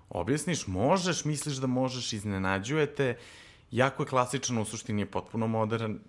[0.10, 0.68] objasniš.
[0.68, 3.18] Možeš, misliš da možeš, iznenađujete.
[3.72, 6.00] Jako je klasičan, u suštini je potpuno modern.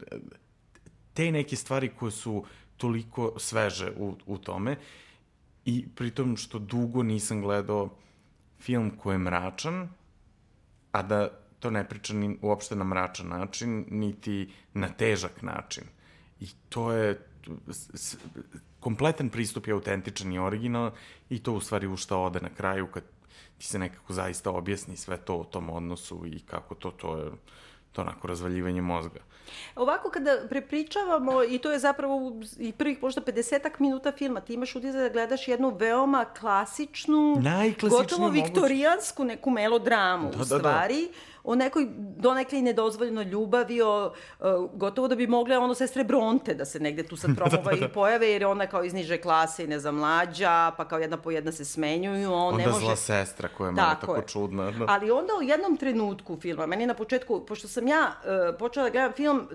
[1.14, 2.44] Te neke stvari koje su
[2.76, 4.76] toliko sveže u, u tome
[5.64, 7.90] i pritom što dugo nisam gledao
[8.61, 9.88] film koji je mračan,
[10.92, 15.85] a da to ne priča ni uopšte na mračan način, niti na težak način.
[16.40, 17.26] I to je
[18.80, 20.90] kompletan pristup je autentičan i original
[21.30, 23.02] i to u stvari u šta ode na kraju kad
[23.59, 27.30] ti se nekako zaista objasni sve to o tom odnosu i kako to, to je
[27.96, 29.20] to onako razvaljivanje mozga.
[29.76, 34.76] Ovako kada prepričavamo, i to je zapravo i prvih možda 50 minuta filma, ti imaš
[34.76, 37.42] utisak da gledaš jednu veoma klasičnu,
[37.80, 40.88] gotovo viktorijansku neku melodramu Da, u da, da.
[41.46, 46.54] O nekoj donekle i nedozvoljenoj ljubavi, o, o, gotovo da bi mogle ono sestre Bronte
[46.54, 49.64] da se negde tu sad promovaju i pojave, jer je ona kao iz niže klase
[49.64, 52.87] i ne znam mlađa, pa kao jedna po jedna se smenjuju, on Onda ne može...
[52.87, 54.26] zla sestra koja je malo Tako tako je.
[54.26, 54.70] čudna.
[54.70, 54.85] Da.
[54.88, 58.12] Ali onda u jednom trenutku filma, meni na početku, pošto sam ja
[58.50, 59.48] uh, počela da gledam film uh,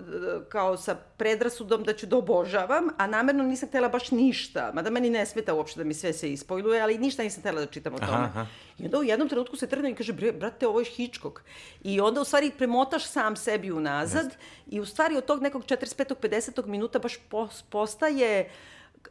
[0.48, 5.10] kao sa predrasudom da ću da obožavam, a namerno nisam htela baš ništa, mada meni
[5.10, 7.98] ne smeta uopšte da mi sve se ispojluje, ali ništa nisam htela da čitam o
[7.98, 8.12] tome.
[8.12, 8.46] Aha, aha.
[8.78, 11.40] I onda u jednom trenutku se trgne i kaže, "Bre, brate, ovo je Hitchcock.
[11.84, 16.14] I onda u stvari premotaš sam sebi unazad i u stvari od tog nekog 45.
[16.14, 16.66] 50.
[16.66, 18.50] minuta baš pos- postaje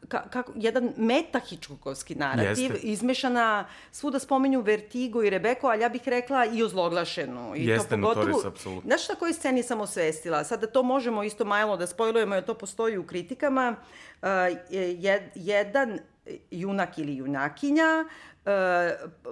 [0.08, 2.88] ka, kako, jedan meta Hitchcockovski narativ, Jeste.
[2.88, 7.54] izmešana, svuda spomenju Vertigo i Rebeko, ali ja bih rekla i ozloglašenu.
[7.56, 8.88] I Jeste, to pogotovo, Notorious, apsolutno.
[8.88, 10.44] Znaš na kojoj sceni sam osvestila?
[10.44, 13.76] Sada to možemo isto malo da spojlujemo, jer to postoji u kritikama.
[14.22, 14.28] Uh,
[14.70, 16.00] jed, jedan
[16.52, 18.12] junak ili junakinja uh,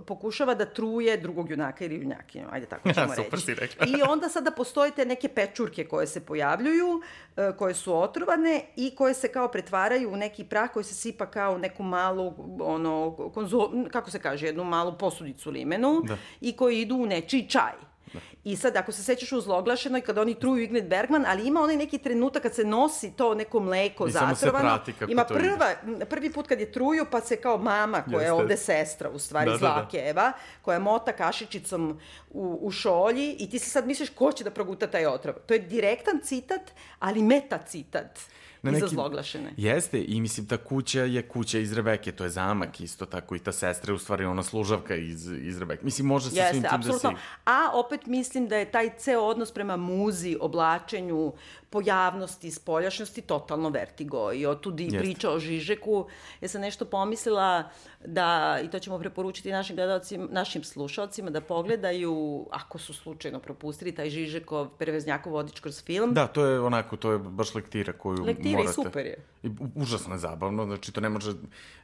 [0.06, 3.24] pokušava da truje drugog junaka ili junakinju, ajde tako ćemo reći.
[3.24, 3.86] Super si rekla.
[3.88, 7.02] I onda sada postoje te neke pečurke koje se pojavljuju,
[7.38, 11.26] e, koje su otrovane i koje se kao pretvaraju u neki prah koji se sipa
[11.26, 16.18] kao neku malu, ono, konzo, kako se kaže, jednu malu posudicu limenu Da.
[16.42, 17.89] i koji idu u nečiji čaj.
[18.14, 18.20] Da.
[18.44, 21.76] I sad, ako se sećaš u zloglašenoj, kada oni truju Ingrid Bergman, ali ima onaj
[21.78, 24.80] neki trenutak kad se nosi to neko mleko I zatrovano.
[25.08, 25.74] ima prva,
[26.10, 28.34] prvi put kad je truju, pa se kao mama, koja je Jeste.
[28.34, 30.10] ovde sestra, u stvari, Da, da, zlake da.
[30.10, 32.00] Eva, koja mota kašičicom
[32.32, 35.36] u, u šolji i ti se sad misliš ko će da proguta taj otrov.
[35.46, 36.62] To je direktan citat,
[37.00, 38.20] ali meta citat
[38.62, 39.54] Na neki- zloglašene.
[39.58, 43.40] Jeste, i mislim, ta kuća je kuća iz Rebeke, to je zamak isto tako, i
[43.40, 45.86] ta sestra je u stvari ona služavka iz, iz Rebeke.
[45.86, 47.10] Mislim, može sa svim Jeste, tim da apsolutno.
[47.10, 47.16] se...
[47.46, 51.34] A opet mislim da je taj ceo odnos prema muzi, oblačenju,
[51.70, 54.34] pojavnosti, spoljašnosti totalno vertigo.
[54.34, 56.08] I otud i priča o Žižeku.
[56.42, 57.70] Ja sam nešto pomislila
[58.06, 63.92] da, i to ćemo preporučiti našim gledalcima, našim slušalcima, da pogledaju, ako su slučajno propustili,
[63.92, 66.14] taj Žižekov, Preveznjakov vodič kroz film.
[66.14, 68.74] Da, to je onako, to je baš lektira koju Lektira i morate.
[68.74, 69.26] super je.
[69.44, 71.34] I užasno je zabavno, znači to ne može,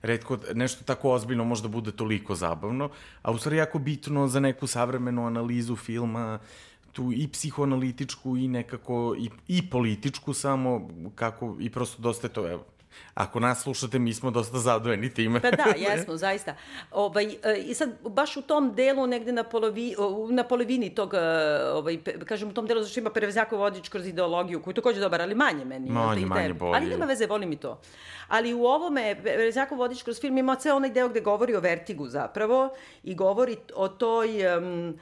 [0.02, 2.90] redko, nešto tako ozbiljno može da bude toliko zabavno,
[3.22, 6.40] a u stvari jako bitno za neku savremenu analizu filma,
[6.96, 12.52] tu i psihoanalitičku i nekako i, i političku samo kako i prosto dosta je to
[12.52, 12.64] evo
[13.14, 15.42] Ako nas slušate, mi smo dosta zadojeni time.
[15.42, 16.56] Pa da, jesmo, zaista.
[16.92, 19.96] Ovaj, e, I sad, baš u tom delu, negde na, polovi,
[20.30, 21.20] na polovini tog, e,
[21.74, 25.22] ovaj, kažem, u tom delu zašto ima Preveznjakov vodič kroz ideologiju, koji je takođe dobar,
[25.22, 25.90] ali manje meni.
[25.90, 26.76] Manje, i manje bolji.
[26.76, 27.80] Ali nema veze, volim i to.
[28.28, 32.08] Ali u ovome, Preveznjakov vodič kroz film ima ceo onaj deo gde govori o vertigu
[32.08, 32.70] zapravo
[33.04, 34.58] i govori o toj...
[34.58, 34.96] Um,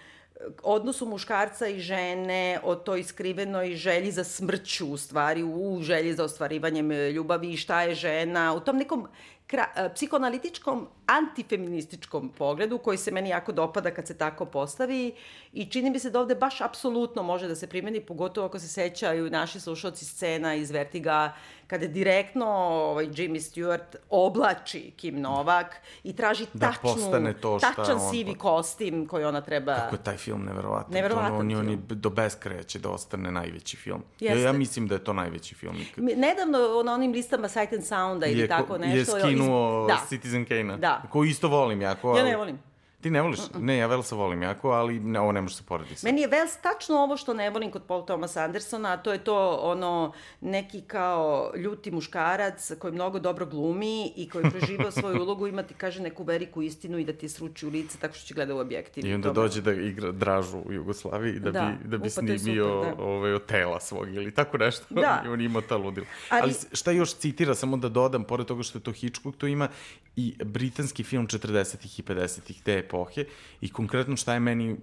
[0.64, 6.24] odnosu muškarca i žene, o toj skrivenoj želji za smrću, u stvari, u želji za
[6.24, 9.08] ostvarivanjem ljubavi i šta je žena, u tom nekom
[9.54, 15.14] kra, e, psihoanalitičkom, antifeminističkom pogledu, koji se meni jako dopada kad se tako postavi
[15.54, 18.68] i čini mi se da ovde baš apsolutno može da se primeni, pogotovo ako se
[18.68, 21.34] sećaju naši slušalci scena iz Vertiga,
[21.68, 27.98] kada direktno ovaj, Jimmy Stewart oblači Kim Novak i traži Da tačnu, to šta tačan
[27.98, 29.76] on- sivi kostim koji ona treba...
[29.76, 30.94] Kako je taj film neverovatan.
[30.94, 34.04] Neverovatan to, on, on je do beskraja će da ostane najveći film.
[34.20, 34.44] Ja, Jeste.
[34.44, 36.04] ja mislim da je to najveći film ikad.
[36.04, 39.18] Nedavno na onim listama Sight and Sounda ili je, tako nešto...
[39.18, 39.43] Je skinuo
[39.88, 39.98] da.
[40.10, 40.78] Citizen Kane-a.
[40.78, 41.02] Da.
[41.12, 42.18] Koju isto volim jako.
[42.18, 42.60] Ja ne volim.
[43.04, 43.40] Ti ne voliš?
[43.56, 46.08] Ne, ja Velsa volim jako, ali ne, ovo ne može se porediti sa.
[46.08, 49.20] Meni je Wells tačno ovo što ne volim kod Paul Thomas Andersona, a to je
[49.20, 50.12] to ono
[50.42, 51.24] neki kao
[51.56, 56.24] ljuti muškarac koji mnogo dobro glumi i koji preživao svoju ulogu ima ti kaže neku
[56.24, 59.06] veliku istinu i da ti sruči u lice tako što će gleda u objektiv.
[59.06, 62.02] I onda To me- dođe da igra Dražu u Jugoslaviji da, Da, bi, da bi
[62.02, 63.04] upa, snimio super, da.
[63.04, 64.86] ovaj, od tela svog ili tako nešto.
[64.90, 65.22] Da.
[65.26, 66.06] I on ima ta ludila.
[66.30, 66.54] Ali- Ali...
[66.54, 69.68] Ali šta još citira, samo da dodam, pored toga što je to Hitchcock, to ima
[70.16, 73.26] i britanski film 40-ih i 50-ih te epohe
[73.62, 74.78] i konkretno šta je meni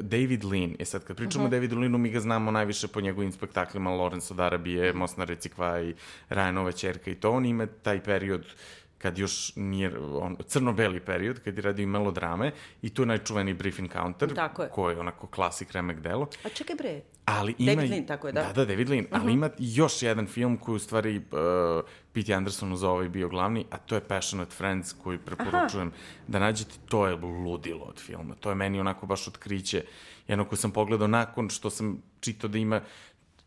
[0.00, 0.74] David Lean.
[0.78, 1.54] E sad, kad pričamo uh -huh.
[1.54, 5.24] o Davidu Leanu, mi ga znamo najviše po njegovim spektaklima Lawrence od Arabije, Most na
[5.24, 5.94] recikva i
[6.28, 7.30] Rajanova čerka i to.
[7.30, 8.46] On ima taj period
[8.98, 12.52] kad još nije, on, crno-beli period, kad je radio melodrame
[12.82, 14.68] i tu je najčuveniji Brief Encounter, Tako je.
[14.68, 16.28] koji je onako klasik remek delo.
[16.44, 17.74] A čekaj bre, Ali ima...
[17.74, 18.42] David Lean, tako je, da.
[18.42, 19.06] Da, da, David Lean.
[19.10, 21.24] Ali ima još jedan film koji u stvari uh,
[22.12, 25.92] Pete Anderson za ovaj bio glavni, a to je Passionate Friends koji preporučujem
[26.28, 26.74] da nađete.
[26.88, 28.34] To je ludilo od filma.
[28.34, 29.84] To je meni onako baš otkriće.
[30.28, 32.80] Jedno koje sam pogledao nakon što sam čitao da ima,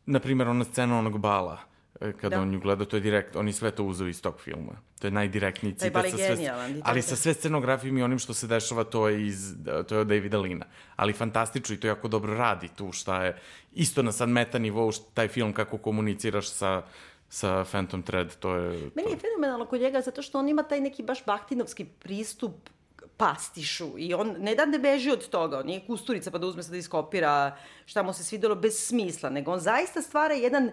[0.05, 1.68] na primjer, ona scena onog bala
[1.99, 2.41] kada Da.
[2.41, 4.71] on nju gleda, to je direkt, on je sve to uzeo iz tog filma.
[4.99, 5.93] To je najdirektniji Taj citat.
[5.93, 8.83] bal je sa sve, genijalan, i ali sa sve scenografijom i onim što se dešava,
[8.83, 9.53] to je, iz,
[9.87, 10.65] to je od Davida Lina.
[10.95, 13.37] Ali fantastično i to jako dobro radi tu šta je,
[13.73, 16.83] isto na sad meta nivou, št- taj film kako komuniciraš sa,
[17.29, 18.69] sa Phantom Thread, to je...
[18.95, 19.09] Meni to...
[19.09, 22.69] je fenomenalno kod njega zato što on ima taj neki baš bahtinovski pristup
[23.17, 26.63] pastišu i on ne da ne beži od toga, on nije kusturica pa da uzme
[26.63, 30.71] sad da iskopira šta mu se svidelo bez smisla, nego on zaista stvara jedan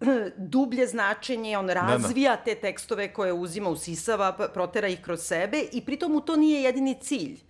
[0.36, 6.12] dublje značenje, on razvija te tekstove koje uzima, usisava, protera ih kroz sebe i pritom
[6.12, 7.45] mu to nije jedini cilj.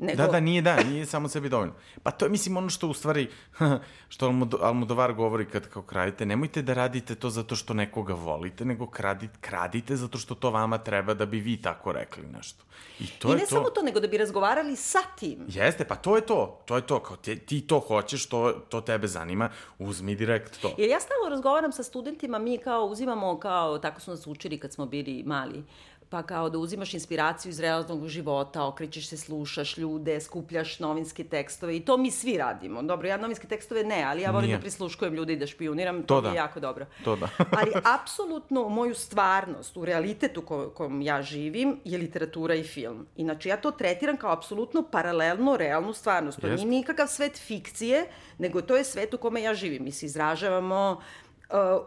[0.00, 1.72] Nego, Da, da, nije da, nije samo sebi dovoljno.
[2.02, 3.28] Pa to je, mislim, ono što u stvari,
[4.08, 8.64] što Almod- Almodovar govori kad kao kradite, nemojte da radite to zato što nekoga volite,
[8.64, 12.64] nego kradite, kradite zato što to vama treba da bi vi tako rekli nešto.
[13.00, 13.46] I to I je ne to.
[13.48, 15.38] samo to, nego da bi razgovarali sa tim.
[15.48, 16.62] Jeste, pa to je to.
[16.64, 17.00] To je to.
[17.00, 20.74] Kao te, ti to hoćeš, to, to tebe zanima, uzmi direkt to.
[20.78, 24.72] Jer ja stalno razgovaram sa studentima, mi kao uzimamo, kao, tako su nas učili kad
[24.72, 25.64] smo bili mali,
[26.10, 31.76] pa kao da uzimaš inspiraciju iz realnog života, okrećeš se, slušaš ljude, skupljaš novinske tekstove
[31.76, 32.82] i to mi svi radimo.
[32.82, 34.56] Dobro, ja novinske tekstove ne, ali ja volim Nije.
[34.56, 36.36] da prisluškujem ljude i da špioniram, to, To mi je da.
[36.36, 36.86] jako dobro.
[37.04, 37.28] To da.
[37.60, 43.06] ali apsolutno u moju stvarnost, u realitetu ko, kom ja živim, je literatura i film.
[43.16, 46.40] Inače, ja to tretiram kao apsolutno paralelno realnu stvarnost.
[46.40, 46.66] To Jeste.
[46.66, 48.06] nije nikakav svet fikcije,
[48.38, 49.84] nego to je svet u kome ja živim.
[49.84, 51.00] Mi se izražavamo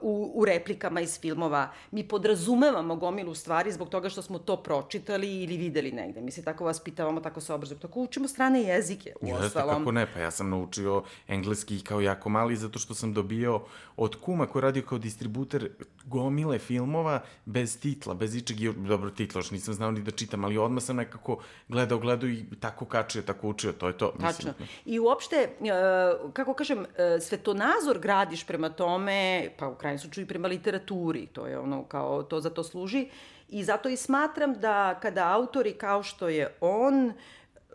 [0.02, 1.71] u, u replikama iz filmova.
[1.91, 6.21] Mi podrazumevamo gomilu stvari zbog toga što smo to pročitali ili videli negde.
[6.21, 7.82] Mi se tako vaspitavamo, tako se obrazujemo.
[7.82, 9.78] Tako učimo strane jezike, u Jeste, ostalom.
[9.78, 13.62] kako ne, pa ja sam naučio engleski kao jako mali zato što sam dobio
[13.97, 15.69] od kuma koji radio kao distributer
[16.06, 20.58] gomile filmova bez titla, bez ičeg, dobro titla, još nisam znao ni da čitam, ali
[20.58, 24.13] odmah sam nekako gledao, gledao i tako kačio, tako učio, to je to.
[24.19, 24.54] Tačno.
[24.86, 25.49] I uopšte, e,
[26.34, 31.47] kako kažem, e, svetonazor gradiš prema tome, pa u krajnjem slučaju i prema literaturi, to
[31.47, 33.07] je ono kao, to za to služi.
[33.49, 37.13] I zato i smatram da kada autori kao što je on,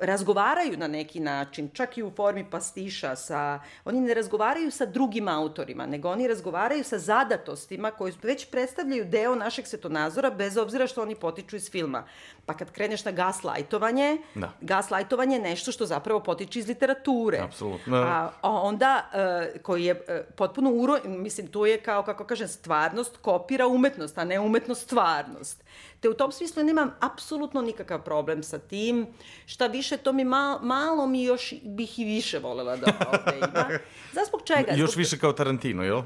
[0.00, 5.28] razgovaraju na neki način, čak i u formi pastiša sa, oni ne razgovaraju sa drugim
[5.28, 11.02] autorima, nego oni razgovaraju sa zadatostima koji već predstavljaju deo našeg svetonazora, bez obzira što
[11.02, 12.04] oni potiču iz filma.
[12.46, 14.52] Pa kad kreneš na gaslajtovanje, Da.
[14.60, 17.38] gaslajtovanje je nešto što zapravo potiče iz literature.
[17.38, 17.96] Apsolutno.
[17.96, 20.00] A, onda, uh, koji je uh,
[20.36, 25.64] potpuno uro, mislim, tu je kao, kako kažem, stvarnost kopira umetnost, a ne umetnost stvarnost.
[26.00, 29.06] Te u tom smislu nemam apsolutno nikakav problem sa tim.
[29.46, 33.68] Šta više, to mi mal, malo mi još bih i više volela da ovde ima.
[34.12, 34.72] Znaš zbog čega?
[34.72, 34.98] Još zbog...
[34.98, 36.02] više kao Tarantino, jel?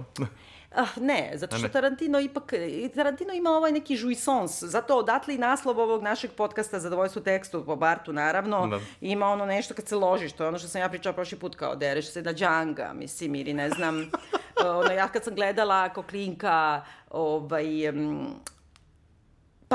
[0.75, 1.69] Ah, ne, zato što.
[1.69, 2.53] Tarantino ipak,
[2.95, 7.77] Tarantino ima ovaj neki jouissance, zato odatle i naslov ovog našeg podcasta Zadovoljstvo tekstu po
[7.77, 8.81] Bartu, naravno, Da.
[9.01, 11.57] ima ono nešto kad se ložiš, to je ono što sam ja pričala prošli put,
[11.57, 14.11] kao dereš se na džanga, mislim, ili ne znam,
[14.65, 18.35] ono, ja kad sam gledala ako klinka, ovaj, um,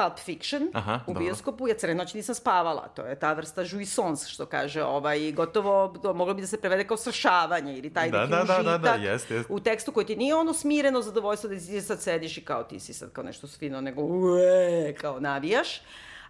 [0.02, 1.20] Pulp Fiction Aha, u dobro.
[1.26, 2.88] bioskopu, ja cele noć nisam spavala.
[2.88, 6.88] To je ta vrsta jouissance, što kaže, ovaj, gotovo, to moglo bi da se prevede
[6.88, 9.50] kao sršavanje ili taj Da, neki da, da, užitak da, da, jest, jest.
[9.50, 12.80] u tekstu koji ti nije ono smireno zadovoljstvo da ti sad sediš i kao ti
[12.80, 15.82] si sad kao nešto fino, nego ue, kao navijaš.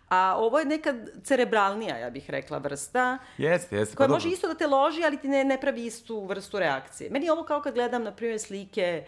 [0.10, 3.96] A ovo je neka cerebralnija, ja bih rekla, vrsta, Jeste, jeste.
[3.96, 4.34] koja pa može dobro.
[4.34, 7.10] isto da te loži, ali ti ne, ne pravi istu vrstu reakcije.
[7.10, 9.06] Meni je ovo kao kad gledam, na primjer, slike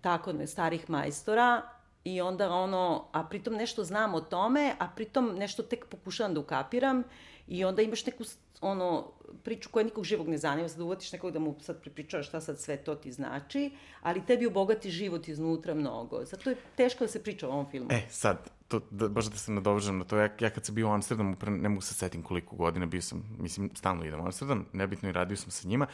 [0.00, 1.62] tako ne, starih majstora
[2.04, 6.40] i onda ono, a pritom nešto znam o tome, a pritom nešto tek pokušavam da
[6.40, 7.02] ukapiram
[7.48, 8.24] i onda imaš neku
[8.60, 9.12] ono,
[9.42, 12.60] priču koja nikog živog ne zanima, sad uvatiš nekog da mu sad pripričavaš šta sad
[12.60, 13.70] sve to ti znači,
[14.02, 16.24] ali tebi obogati život iznutra mnogo.
[16.24, 17.88] Zato je teško da se priča o ovom filmu.
[17.92, 20.88] E, sad, to, da, baš da se nadovežem na to, ja, ja kad sam bio
[20.88, 24.66] u Amsterdamu, ne mogu se setim koliko godina, bio sam, mislim, stalno idem u Amsterdam,
[24.72, 25.86] nebitno i radio sam sa njima,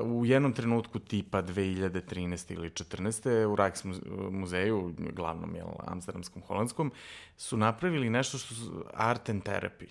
[0.00, 2.52] u jednom trenutku tipa 2013.
[2.54, 3.44] ili 14.
[3.46, 3.84] u Rijks
[4.30, 6.92] muzeju, glavnom, jel, amsterdamskom, holandskom,
[7.36, 9.86] su napravili nešto što su art and therapy,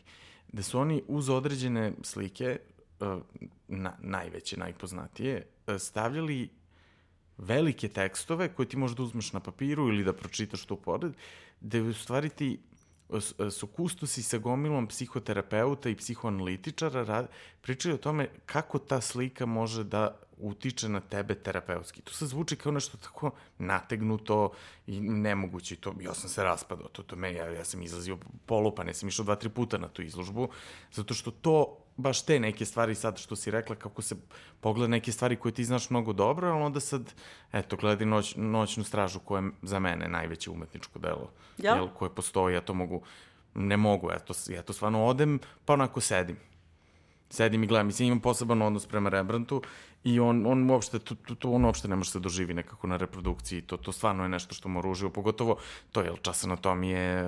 [0.51, 2.59] da su oni uz određene slike,
[3.01, 3.17] eh,
[3.67, 6.49] na, najveće, najpoznatije, eh, stavljali
[7.37, 11.13] velike tekstove koje ti možda uzmeš na papiru ili da pročitaš to pored,
[11.59, 12.59] da u stvari ti
[13.51, 17.27] su kustosi sa gomilom psihoterapeuta i psihoanalitičara rad,
[17.61, 22.01] pričaju o tome kako ta slika može da utiče na tebe terapeutski.
[22.01, 24.51] To se zvuči kao nešto tako nategnuto
[24.87, 25.75] i nemoguće.
[25.75, 29.09] To, ja sam se raspadao, to, to me, ja, ja sam izlazio polupan, ja sam
[29.09, 30.49] išao dva, tri puta na tu izložbu,
[30.91, 34.15] zato što to baš te neke stvari sad što si rekla, kako se
[34.59, 37.13] pogleda neke stvari koje ti znaš mnogo dobro, ali onda sad,
[37.53, 41.75] eto, gledaj noć, noćnu stražu koja je za mene najveće umetničko delo, Ja?
[41.75, 43.01] jel, koje postoji, ja to mogu,
[43.55, 46.37] ne mogu, ja to, ja to stvarno odem, pa onako sedim.
[47.29, 49.61] Sedim i gledam, mislim, imam poseban odnos prema Rembrandtu
[50.03, 52.97] i on, on uopšte, to, to, to on uopšte ne može se doživi nekako na
[52.97, 55.57] reprodukciji, to, to stvarno je nešto što mora uživo, pogotovo
[55.91, 57.25] to je čas anatomije, e,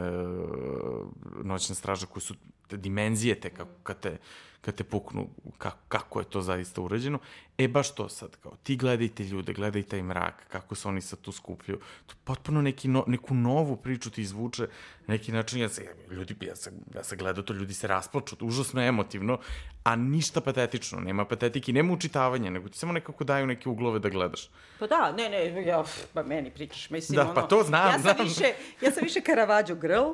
[1.43, 2.35] noćna straža, koje su
[2.67, 4.17] te dimenzije te, kako, kad te,
[4.65, 7.19] kad te puknu, kako, kako je to zaista urađeno.
[7.57, 11.19] E, baš to sad, kao, ti gledajte ljude, gledaj taj mrak, kako se oni sad
[11.19, 11.79] tu skupljaju.
[12.05, 14.67] To potpuno neki no, neku novu priču ti izvuče,
[15.07, 18.81] neki način, ja, se, ljudi, ja, sam, ja sam gledao to, ljudi se rasplaču, užasno
[18.81, 19.39] emotivno,
[19.83, 24.09] a ništa patetično, nema patetike, nema učitavanja, nego ti samo nekako daju neke uglove da
[24.09, 24.49] gledaš.
[24.79, 27.33] Pa da, ne, ne, ja, pa meni pričaš, mislim, Da, ono...
[27.33, 28.27] pa to znam, ja sam znam.
[28.27, 30.11] Više, ja sam više Caravaggio girl,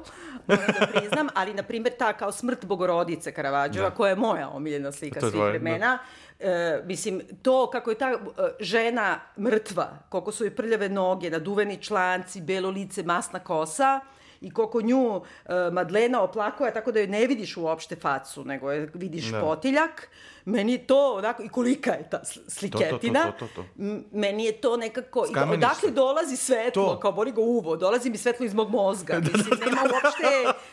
[0.48, 3.90] moram da priznam, ali, na primjer, ta kao smrt Bogorodice Caravaggio, Da.
[3.90, 6.00] koja je moja omiljena slika svih tvoje, vremena,
[6.42, 8.18] E, mislim, to kako je ta e,
[8.60, 14.00] žena mrtva, koliko su joj prljave noge, naduveni članci, belo lice, masna kosa,
[14.42, 18.90] i koliko nju e, Madlena oplakuje, tako da joj ne vidiš uopšte facu, nego je
[18.94, 19.40] vidiš Da.
[19.42, 20.10] potiljak.
[20.46, 23.32] Meni je to, onako, i kolika je ta sl- sliketina.
[23.32, 23.66] to, to, to.
[23.80, 25.24] M- Meni je to nekako...
[25.24, 25.92] i Skameniš Odakle se.
[25.92, 27.00] dolazi svetlo, To.
[27.00, 29.20] kao boli ga uvo, dolazi mi svetlo iz mog mozga.
[29.34, 30.28] Mislim, nema uopšte,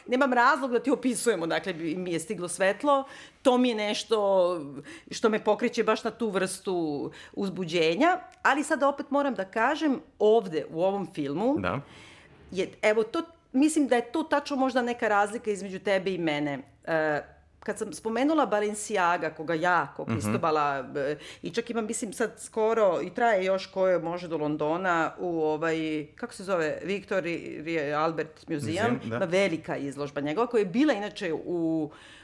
[0.07, 3.05] nemam razlog da ti opisujem odakle bi- mi je stiglo svetlo.
[3.43, 4.19] To mi je nešto
[5.11, 8.09] što me pokreće baš na tu vrstu uzbuđenja.
[8.43, 11.81] Ali sad opet moram da kažem, ovde, u ovom filmu, Da.
[12.51, 16.59] je, evo, to, mislim da je to tačno možda neka razlika između tebe i mene.
[16.85, 17.21] E,
[17.61, 20.13] kad sam spomenula Balenciaga, koga jako Mhm.
[20.13, 25.15] Kristobala, b- i čak imam, mislim, sad skoro, i traje još koje može do Londona,
[25.19, 25.77] u ovaj,
[26.15, 27.25] kako se zove, Victor
[27.97, 29.19] Albert Museum, Museum, da.
[29.19, 32.18] velika izložba njegova, koja je bila inače u e,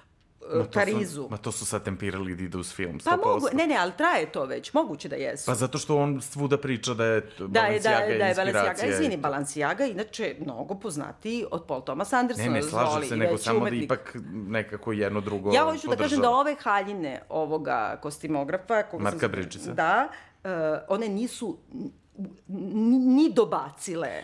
[0.47, 1.27] Ma to su- Parizu.
[1.31, 3.05] Ma to su sad tempirali da ide uz film, 100%.
[3.05, 5.47] Pa mogu, ne, ne, ali traje to već, moguće da jesu.
[5.47, 8.35] Pa zato što on svuda priča da je da je, da, Balenciaga je, da je
[8.35, 9.17] Balenciaga, izvini.
[9.17, 13.81] Balenciaga, inače mnogo poznatiji od Paul Thomas Andersona, Ne, ne, slažem se, nego samo umetnik.
[13.81, 16.37] da ipak nekako jedno drugo Ja hoću da kažem da podržava.
[16.37, 18.83] ove haljine ovoga kostimografa...
[18.93, 19.73] Marka sam, Bridgesa.
[19.73, 20.09] Da,
[20.45, 20.51] uh,
[20.89, 21.59] one nisu
[22.49, 24.23] ni, ni dobacile.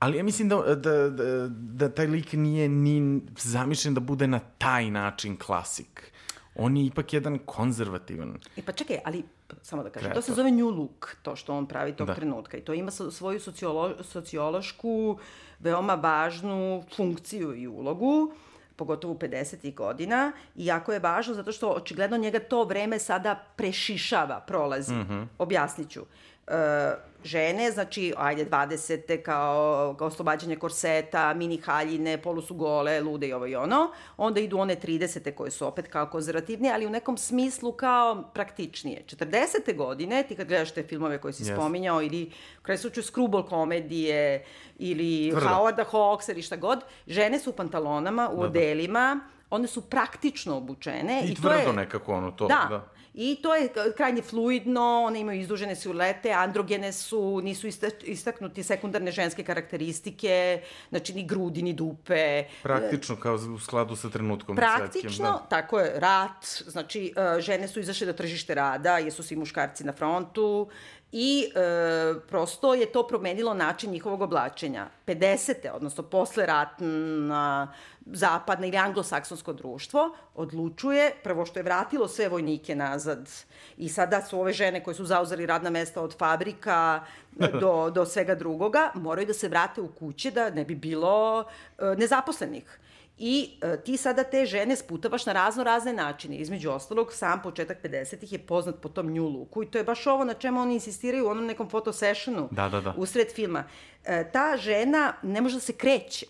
[0.00, 4.38] Ali ja mislim da, da, da, da taj lik nije ni zamišljen da bude na
[4.58, 6.12] taj način klasik.
[6.54, 8.38] On je ipak jedan konzervativan.
[8.56, 9.24] E pa čekaj, ali
[9.62, 10.22] samo da kažem, to Kreator.
[10.22, 12.14] se zove new look, to što on pravi tog Da.
[12.14, 12.56] trenutka.
[12.56, 15.18] I to ima svoju sociolo, sociološku,
[15.60, 18.32] veoma važnu funkciju i ulogu
[18.76, 19.74] pogotovo u 50.
[19.74, 24.94] godina, i jako je važno zato što očigledno njega to vreme sada prešišava, prolazi.
[24.94, 25.26] Mm -hmm.
[25.38, 26.00] Objasnit ću.
[26.00, 26.04] E,
[27.24, 29.22] žene, znači, ajde, 20.
[29.22, 33.90] kao, kao oslobađanje korseta, mini haljine, polu su gole, lude i ovo i ono.
[34.16, 35.34] Onda idu one 30.
[35.34, 39.04] koje su opet kao konzervativnije, ali u nekom smislu kao praktičnije.
[39.06, 39.76] 40.
[39.76, 41.54] godine, ti kad gledaš te filmove koje si Yes.
[41.54, 42.30] spominjao, ili
[42.60, 44.44] u kraju slučaju screwball komedije,
[44.78, 45.48] ili Tvrdo.
[45.48, 49.20] Howarda Hawks ili šta god, žene su u pantalonama, u odelima,
[49.50, 51.22] one su praktično obučene.
[51.24, 52.46] I, to tvrdo je, nekako ono to.
[52.46, 52.66] Da.
[52.68, 52.99] da.
[53.14, 59.10] I to je krajnje fluidno, one imaju izdužene siluete, androgene su, nisu ista- istaknuti sekundarne
[59.12, 62.44] ženske karakteristike, znači ni grudi, ni dupe.
[62.62, 65.46] Praktično, kao u skladu sa trenutkom Praktično, da.
[65.48, 69.84] tako je, rat, znači e, žene su izašle na tržište rada, jer su svi muškarci
[69.84, 70.68] na frontu
[71.12, 74.86] i e, prosto je to promenilo način njihovog oblačenja.
[75.06, 75.70] 50.
[75.72, 77.72] odnosno posle ratna
[78.06, 83.30] zapadna ili anglosaksonsko društvo odlučuje, prvo što je vratilo sve vojnike nazad
[83.76, 87.04] i sada su ove žene koje su zauzeli radna mesta od fabrika
[87.60, 91.44] do, do svega drugoga, moraju da se vrate u kuće da ne bi bilo
[91.78, 92.78] e, nezaposlenih.
[93.22, 96.36] I e, ti sada te žene sputavaš na razno razne načine.
[96.36, 100.06] Između ostalog, sam početak 50-ih je poznat po tom new looku i to je baš
[100.06, 102.94] ovo na čemu oni insistiraju u onom nekom fotosessionu Da, da, da.
[102.96, 103.64] usred filma.
[104.04, 106.26] E, ta žena ne može da se kreće.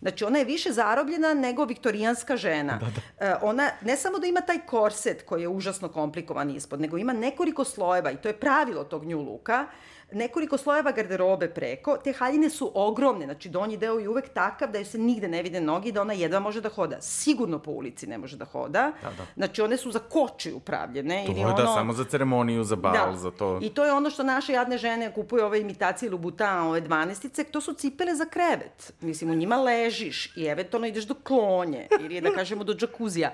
[0.00, 2.78] Znači, ona je više zarobljena nego viktorijanska žena.
[2.78, 3.26] Da, da.
[3.26, 7.12] E, ona ne samo da ima taj korset koji je užasno komplikovan ispod, nego ima
[7.12, 9.66] nekoliko slojeva i to je pravilo tog new looka,
[10.12, 14.78] nekoliko slojeva garderobe preko, te haljine su ogromne, znači donji deo je uvek takav da
[14.78, 17.00] joj se nigde ne vide noge i da ona jedva može da hoda.
[17.00, 18.92] Sigurno po ulici ne može da hoda.
[19.02, 19.26] Da, da.
[19.36, 21.24] Znači one su za kočiju pravljene.
[21.26, 21.56] To ili je ono...
[21.56, 23.58] da, samo za ceremoniju, za bal, za to.
[23.62, 27.60] I to je ono što naše jadne žene kupuju ove imitacije Louboutin, ove 12 to
[27.60, 28.92] su cipele za krevet.
[29.00, 33.32] Mislim, u njima ležiš i eventualno ideš do klonje ili da kažemo do džakuzija.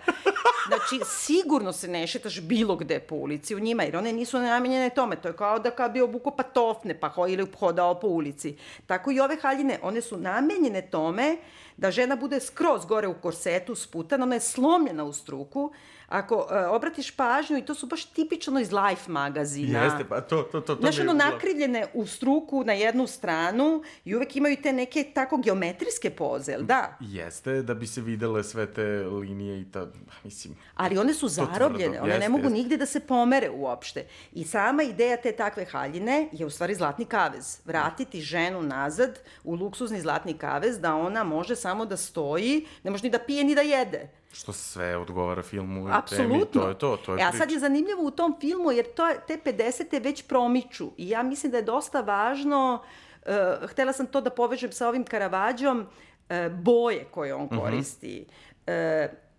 [0.67, 4.91] Znači, sigurno se ne šetaš bilo gde po ulici u njima, jer one nisu namenjene
[4.91, 5.17] tome.
[5.17, 6.31] To je kao da kad bi obuko
[6.67, 8.57] patofne pa ho, ili hodao po ulici.
[8.87, 11.37] Tako i ove haljine, one su namenjene tome
[11.77, 15.73] da žena bude skroz gore u korsetu, sputana, ona je slomljena u struku.
[16.09, 19.85] Ako uh, obratiš pažnju, i to su baš tipično iz Life magazina.
[19.85, 24.15] Jeste, pa to, to, to, to Znaš, ono, nakrivljene u struku na jednu stranu i
[24.15, 26.97] uvek imaju te neke tako geometrijske poze, jel da?
[27.01, 29.87] Jeste, da bi se videle sve te linije i ta,
[30.25, 30.57] mislim...
[30.75, 32.55] Ali one su zarobljene, one ne jeste, mogu jeste.
[32.55, 34.07] nigde da se pomere uopšte.
[34.33, 37.61] I sama ideja te takve haljine je u stvari zlatni kavez.
[37.65, 43.05] Vratiti ženu nazad u luksuzni zlatni kavez da ona može samo da stoji, ne može
[43.05, 44.09] ni da pije ni da jede.
[44.33, 47.39] Što sve odgovara filmu i temi, to je to, to je e, a priča.
[47.39, 50.05] sad je zanimljivo u tom filmu, jer to, te 50.
[50.05, 50.91] već promiču.
[50.97, 52.83] I ja mislim da je dosta važno,
[53.27, 58.27] uh, htela sam to da povežem sa ovim Karavađom, uh, boje koje on koristi.
[58.67, 58.73] Uh,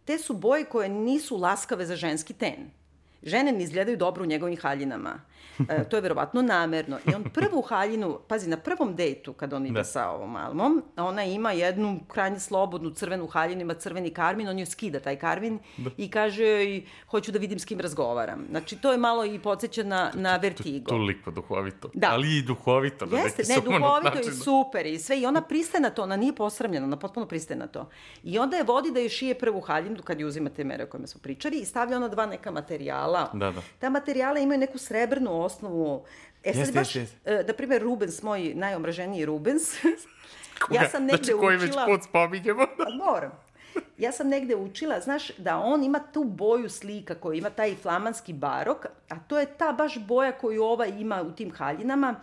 [0.05, 2.71] te su boje koje nisu laskave za ženski ten.
[3.23, 5.21] Žene ne izgledaju dobro u njegovim haljinama.
[5.69, 6.97] E, to je verovatno namerno.
[7.05, 9.83] I on prvu haljinu, pazi, na prvom dejtu, kad on ide Da.
[9.83, 14.65] sa ovom Almom, ona ima jednu krajnje slobodnu crvenu haljinu, ima crveni karmin, on joj
[14.65, 15.89] skida taj karmin Da.
[15.97, 18.45] i kaže joj, hoću da vidim s kim razgovaram.
[18.49, 20.89] Znači, to je malo i podsjeća na, na vertigo.
[20.89, 21.89] Toliko duhovito.
[21.93, 22.07] Da.
[22.11, 23.05] Ali i duhovito.
[23.05, 24.31] na Jeste, ne, duhovito način.
[24.31, 25.19] i super i sve.
[25.19, 27.89] I ona pristaje na to, ona nije posramljena, ona potpuno pristaje na to.
[28.23, 30.87] I onda je vodi da joj šije prvu haljinu, kad je uzima te mere o
[30.87, 33.29] kojima smo pričali, i stavlja ona dva neka materijala.
[33.33, 33.61] Da, da.
[33.79, 36.03] Ta materijala imaju neku srebrnu osnovu.
[36.43, 39.83] E sad Jeste, baš, jeste, e, da primer Rubens, moj najomraženiji Rubens,
[40.75, 41.85] ja sam negde znači, koji već učila...
[41.85, 42.67] put spominjemo.
[42.77, 43.31] Pa moram.
[43.97, 48.33] Ja sam negde učila, znaš, da on ima tu boju slika koji ima taj flamanski
[48.33, 52.15] barok, a to je ta baš boja koju ova ima u tim haljinama.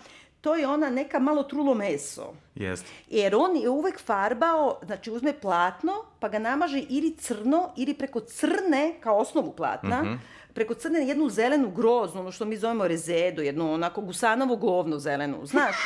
[0.44, 2.32] To je ona neka malo trulo meso.
[2.54, 2.86] Jeste.
[3.08, 8.20] Jer on je uvek farbao, znači uzme platno, pa ga namaže ili crno, ili preko
[8.20, 10.18] crne, kao osnovu platna, mm -hmm.
[10.54, 15.46] preko crne jednu zelenu groznu, ono što mi zovemo rezedu, jednu onako gusanovo govno zelenu,
[15.46, 15.76] znaš?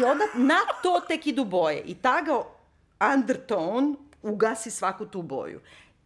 [0.00, 1.80] I onda na to tek idu boje.
[1.80, 2.42] I ta ga
[3.14, 5.60] undertone ugasi svaku tu boju.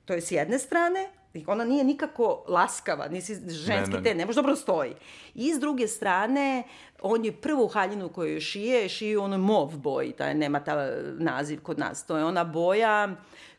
[0.05, 1.09] To je s jedne strane,
[1.47, 4.03] ona nije nikako laskava, nisi ženski ne, ne.
[4.03, 4.95] te, ne može dobro stoji.
[5.35, 6.62] I s druge strane,
[7.03, 11.78] on je prvu haljinu koju šije, šije ono mov boji, taj nema ta naziv kod
[11.78, 12.07] nas.
[12.07, 13.09] To je ona boja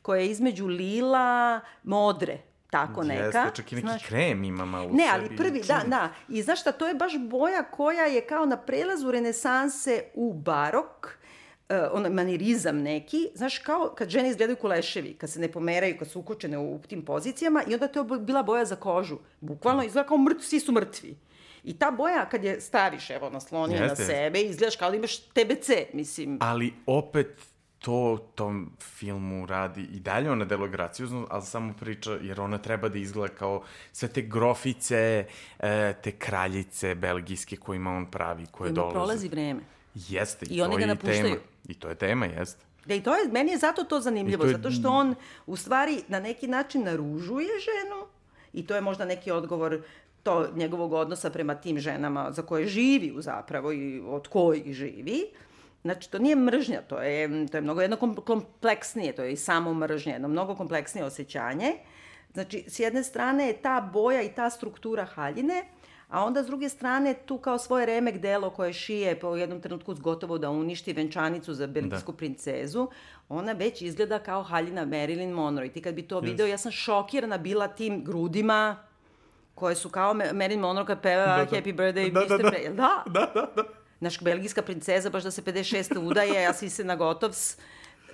[0.01, 2.37] koja je između lila, modre,
[2.69, 3.23] tako neka.
[3.23, 6.09] Jeste, čak i neki znaš, krem ima malo Ne, ali prvi, da, da.
[6.29, 11.17] I znaš šta, to je baš boja koja je kao na prelazu renesanse u barok,
[11.71, 16.09] uh, ono, manirizam neki, znaš, kao kad žene izgledaju kuleševi, kad se ne pomeraju, kad
[16.09, 19.17] su ukočene u, u tim pozicijama i onda to je bila boja za kožu.
[19.39, 21.15] Bukvalno izgleda kao mrtvi, svi su mrtvi.
[21.63, 25.69] I ta boja kad je staviš, evo, naslonije na sebe, izgledaš kao da imaš TBC,
[25.93, 26.37] mislim.
[26.41, 27.27] Ali opet
[27.79, 32.89] to tom filmu radi i dalje ona deluje graciozno, ali samo priča, jer ona treba
[32.89, 35.25] da izgleda kao sve te grofice,
[35.59, 38.91] e, te kraljice belgijske kojima on pravi, koje I dolaze.
[38.91, 39.61] I prolazi vreme.
[39.95, 41.23] Jeste, i, oni ga napuštaju.
[41.23, 41.50] Tema.
[41.71, 42.65] I to je tema, jeste.
[42.85, 44.55] Da, i to je, meni je zato to zanimljivo, to je...
[44.57, 45.15] zato što on
[45.45, 48.05] u stvari na neki način naružuje ženu
[48.53, 49.81] i to je možda neki odgovor
[50.23, 55.21] to njegovog odnosa prema tim ženama za koje živi u zapravo i od kojih živi.
[55.81, 59.73] Znači, to nije mržnja, to je, to je mnogo jedno kompleksnije, to je i samo
[59.73, 61.73] mržnja, jedno mnogo kompleksnije osjećanje.
[62.33, 65.63] Znači, s jedne strane je ta boja i ta struktura haljine,
[66.11, 69.95] a onda s druge strane tu kao svoje remek delo koje šije po jednom trenutku
[69.99, 72.17] gotovo da uništi venčanicu za belgijsku da.
[72.17, 72.87] princezu,
[73.29, 75.67] ona već izgleda kao haljina Marilyn Monroe.
[75.67, 76.23] I ti kad bi to yes.
[76.23, 78.77] video, ja sam šokirana bila tim grudima
[79.55, 81.57] koje su kao Marilyn Monroe kad peva da, da.
[81.57, 82.27] Happy Birthday, da, Mr.
[82.27, 82.49] Da, da.
[82.49, 82.69] Pre...
[82.69, 83.03] Da.
[83.05, 83.63] da, da, da.
[83.99, 85.99] Naš belgijska princeza, baš da se 56.
[85.99, 87.57] udaje, a svi se na gotovs.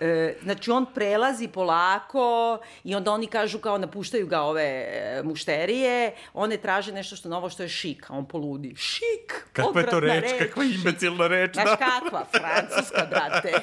[0.02, 6.12] E, znači, on prelazi polako i onda oni kažu kao napuštaju ga ove e, mušterije,
[6.34, 8.76] one traže nešto što novo što je šik, a on poludi.
[8.76, 9.48] Šik!
[9.54, 11.78] Kakva je to reč, reč kakva imbecilna reč, Znaš da.
[11.78, 13.54] kakva, francuska, brate.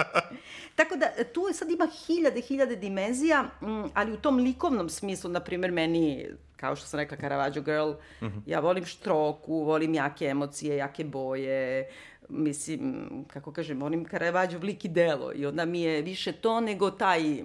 [0.76, 5.40] Tako da, tu sad ima hiljade, hiljade dimenzija, mm, ali u tom likovnom smislu, na
[5.40, 8.40] primjer, meni, kao što sam rekla, Caravaggio Girl, mm -hmm.
[8.46, 11.88] ja volim štroku, volim jake emocije, jake boje,
[12.28, 16.90] mislim, kako kažem, volim Caravaggio lik i delo i onda mi je više to nego
[16.90, 17.42] taj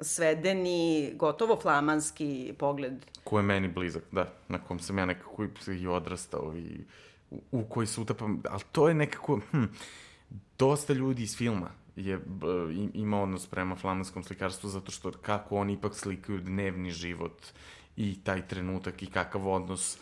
[0.00, 2.94] svedeni, gotovo flamanski pogled.
[3.24, 5.46] Ko je meni blizak, da, na kom sam ja nekako
[5.80, 6.84] i odrastao i
[7.30, 9.64] u, u koji se utapam, ali to je nekako, hm,
[10.58, 12.20] dosta ljudi iz filma je
[12.94, 17.46] ima odnos prema flamanskom slikarstvu zato što kako oni ipak slikaju dnevni život
[17.96, 19.98] i taj trenutak i kakav odnos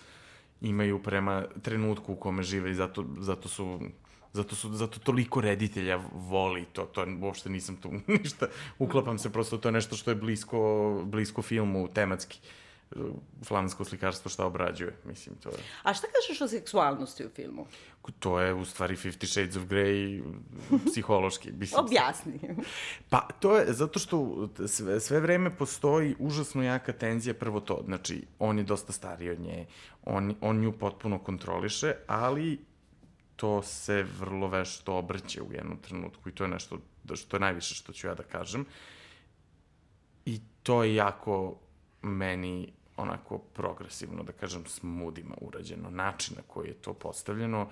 [0.61, 3.81] imaju prema trenutku u kome žive i zato, zato su
[4.33, 7.91] zato su zato toliko reditelja voli to to uopšte nisam tu
[8.23, 8.47] ništa
[8.79, 12.41] uklapam se prosto to je nešto što je blisko blisko filmu tematski
[13.45, 15.57] flamansko slikarstvo šta obrađuje, mislim, to je...
[15.83, 17.67] A šta kažeš o seksualnosti u filmu?
[18.19, 20.23] To je, u stvari, Fifty Shades of Grey
[20.87, 21.85] psihološki, mislim.
[21.85, 22.41] Objasni.
[23.09, 28.23] Pa, to je, zato što sve, sve vreme postoji užasno jaka tenzija, prvo to, znači,
[28.39, 29.67] on je dosta stariji od nje,
[30.05, 32.59] on, on nju potpuno kontroliše, ali
[33.43, 36.79] to se vrlo vešto obrće u jednom trenutku i to je nešto
[37.15, 38.65] što je najviše što ću ja da kažem.
[40.27, 41.57] I to je jako
[42.03, 47.71] meni onako progresivno, da kažem, s mudima urađeno, način na koji je to postavljeno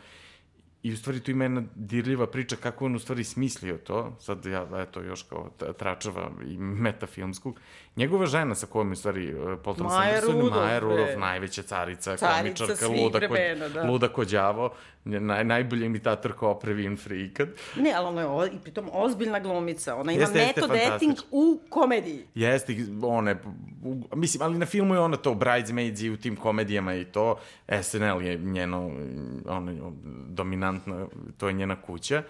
[0.83, 4.47] I u stvari tu ima jedna dirljiva priča kako on u stvari smislio to, sad
[4.47, 7.61] ja, eto, još kao tračava i metafilmskog.
[7.97, 12.17] Njegova žena sa kojom je u stvari e, Thomas Maja Rudolf, Maja Rudolf, najveća carica,
[12.17, 13.35] carica komičarka, luda, ko,
[13.75, 13.83] da.
[13.83, 14.71] luda ko đavo,
[15.05, 17.49] naj, najbolja imitator kao Oprah Winfrey ikad.
[17.77, 21.61] Ne, ali ona je o, i pritom ozbiljna glumica, ona ima jeste, metod acting u
[21.69, 22.25] komediji.
[22.35, 23.37] Jeste, one,
[23.85, 27.39] u, mislim, ali na filmu je ona to, Bridesmaids i u tim komedijama i to,
[27.83, 28.91] SNL je njeno,
[29.47, 29.93] ono,
[30.29, 31.07] dominantno dominantna,
[31.39, 32.23] to je njena kuća.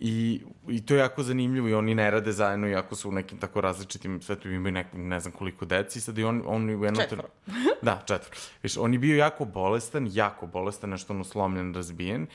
[0.00, 3.38] I, I to je jako zanimljivo i oni ne rade zajedno, iako su u nekim
[3.38, 7.02] tako različitim svetu imaju neku, ne znam koliko deci, sad i on, on u jednom...
[7.02, 7.24] Četvro.
[7.82, 8.36] da, četvro.
[8.62, 12.26] Viš, on je bio jako bolestan, jako bolestan, nešto ono slomljen, razbijen.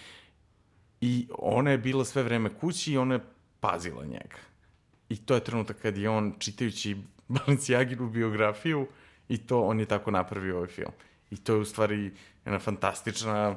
[1.01, 3.25] I ona je bila sve vreme kući i ona je
[3.59, 4.37] pazila njega.
[5.09, 8.87] I to je trenutak kad je on, čitajući Balenciaginu biografiju,
[9.29, 10.91] i to on je tako napravio ovaj film.
[11.31, 12.11] I to je u stvari
[12.45, 13.55] jedna fantastična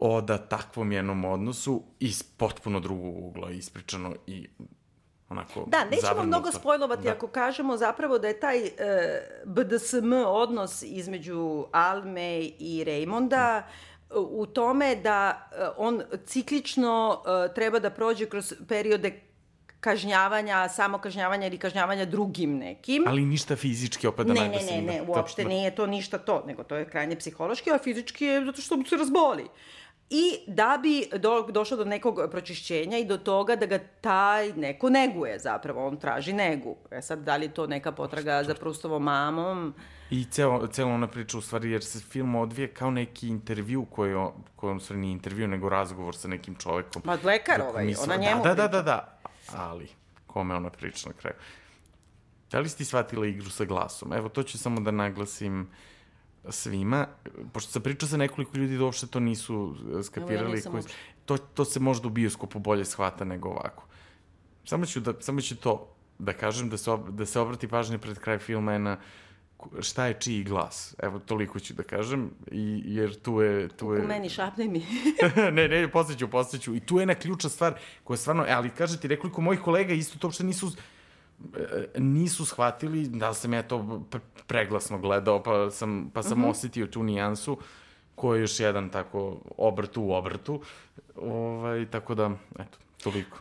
[0.00, 4.48] oda takvom jednom odnosu iz potpuno drugog ugla ispričano i
[5.28, 6.26] onako Da, nećemo zavrnuto.
[6.26, 7.10] mnogo spojlovati da.
[7.10, 8.70] ako kažemo zapravo da je taj e,
[9.46, 13.62] BDSM odnos između Alme i Raymonda
[14.16, 19.20] u tome da uh, on ciklično uh, treba da prođe kroz periode
[19.80, 23.04] kažnjavanja, samo kažnjavanja ili kažnjavanja drugim nekim.
[23.06, 26.18] Ali ništa fizički, opet da ne, ne, ne, ne, da- uopšte da- nije to ništa
[26.18, 29.46] to, nego to je krajnje psihološki, a fizički je zato što mu se razboli.
[30.10, 34.90] I da bi do, došlo do nekog pročišćenja i do toga da ga taj neko
[34.90, 36.76] neguje zapravo, on traži negu.
[36.90, 39.74] E sad, da li je to neka potraga za Prustovom mamom?
[40.10, 44.14] I celo, celo ona priča u stvari, jer se film odvije kao neki intervju koji,
[44.56, 47.02] koji on stvari nije intervju, nego razgovor sa nekim čovekom.
[47.04, 49.18] Ma lekar ovaj, misle- ona njemu da, da, da, da, da,
[49.56, 49.88] ali
[50.26, 51.36] kome ona priča na kraju.
[52.50, 54.12] Da li si ti shvatila igru sa glasom?
[54.12, 55.68] Evo, to ću samo da naglasim
[56.50, 57.06] svima,
[57.52, 60.54] pošto sam pričao sa nekoliko ljudi da uopšte to nisu eh, skapirali.
[60.54, 60.98] nisam koji, uopšte.
[61.24, 63.84] to, to se možda u bioskopu bolje shvata nego ovako.
[64.64, 67.98] Samo ću, da, samo ću to da kažem, da se, ob, da se obrati pažnje
[67.98, 68.98] pred kraj filma je na
[69.80, 70.94] šta je čiji glas.
[70.98, 73.68] Evo, toliko ću da kažem, i, jer tu je...
[73.68, 74.04] Tu je...
[74.04, 74.86] U meni, šapne mi.
[75.52, 76.74] ne, ne, postaću, postaću.
[76.74, 77.74] I tu je jedna ključna stvar
[78.04, 80.70] koja je stvarno, e, ali kažete, nekoliko mojih kolega isto to uopšte nisu e,
[81.98, 83.78] nisu shvatili da sam ja to
[84.10, 86.50] pre- preglasno gledao, pa sam, pa sam mm -hmm.
[86.50, 87.58] osetio tu nijansu
[88.14, 90.60] koja je još jedan tako obrt u obrtu.
[91.16, 93.38] Ovaj, tako da, eto, toliko.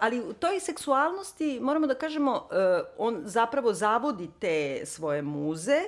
[0.00, 5.80] ali u toj seksualnosti, moramo da kažemo, eh, on zapravo zavodi te svoje muze,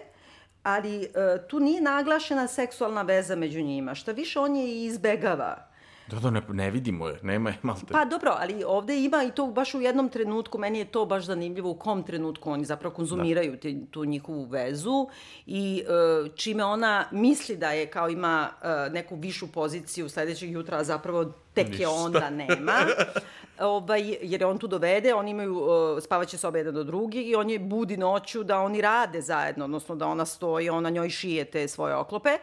[0.63, 1.09] ali
[1.49, 3.95] tu nije naglašena seksualna veza među njima.
[3.95, 5.68] Šta više, on je i izbegava.
[6.11, 7.87] Da, da, ne, ne vidimo je, nema je, malte.
[7.93, 11.25] Pa dobro, ali ovde ima i to baš u jednom trenutku, meni je to baš
[11.25, 13.59] zanimljivo u kom trenutku oni zapravo konzumiraju da.
[13.59, 15.09] te, tu njihovu vezu
[15.47, 20.79] i e, čime ona misli da je kao ima e, neku višu poziciju sledećeg jutra,
[20.79, 21.83] a zapravo tek Ništa.
[21.83, 22.73] je onda nema.
[23.59, 27.35] Ovaj, jer je on tu dovede, oni imaju uh, spavaće sobe jedan do drugi i
[27.35, 31.45] on je budi noću da oni rade zajedno, odnosno da ona stoji, ona njoj šije
[31.45, 32.39] te svoje oklope.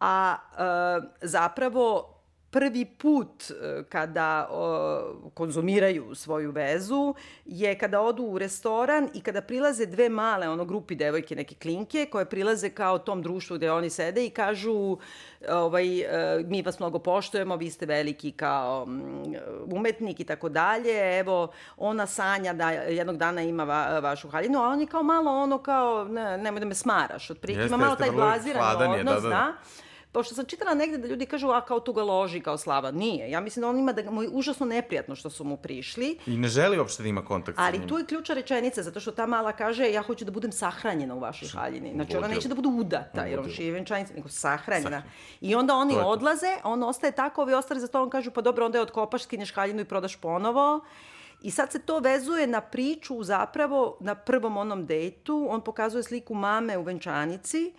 [0.00, 2.19] A uh, zapravo
[2.50, 9.40] prvi put e, kada o, konzumiraju svoju vezu je kada odu u restoran i kada
[9.40, 13.90] prilaze dve male ono grupi devojke neke klinke koje prilaze kao tom društvu gde oni
[13.90, 14.96] sede i kažu
[15.48, 18.86] ovaj e, mi vas mnogo poštujemo vi ste veliki kao
[19.66, 24.68] umetnik i tako dalje evo ona sanja da jednog dana ima va, vašu haljinu a
[24.68, 28.10] on je kao malo ono kao ne, nemoj da me smaraš otprilike ima malo taj
[28.10, 29.28] blaziran je, da, odnos da, da.
[29.28, 29.54] da
[30.12, 32.90] pošto sam čitala negde da ljudi kažu, a kao tu ga loži kao slava.
[32.90, 33.30] Nije.
[33.30, 36.36] Ja mislim da on ima da mu je užasno neprijatno što su mu prišli, I
[36.36, 37.88] ne želi uopšte da ima kontakt sa ali njim.
[37.88, 41.18] tu je ključa rečenica, zato što ta mala kaže, ja hoću da budem sahranjena u
[41.20, 41.92] vašoj haljini.
[41.94, 45.02] Znači, ona neće da bude udata, jer on šije venčanica, nego sahranjena.
[45.40, 48.40] I onda oni To odlaze, on ostaje tako, ovi ostali za to, on kažu, pa
[48.40, 50.80] dobro, onda je otkopaš, skinješ haljinu i prodaš ponovo.
[51.42, 55.46] I sad se to vezuje na priču zapravo na prvom onom dejtu.
[55.50, 57.72] On pokazuje sliku mame u venčanici,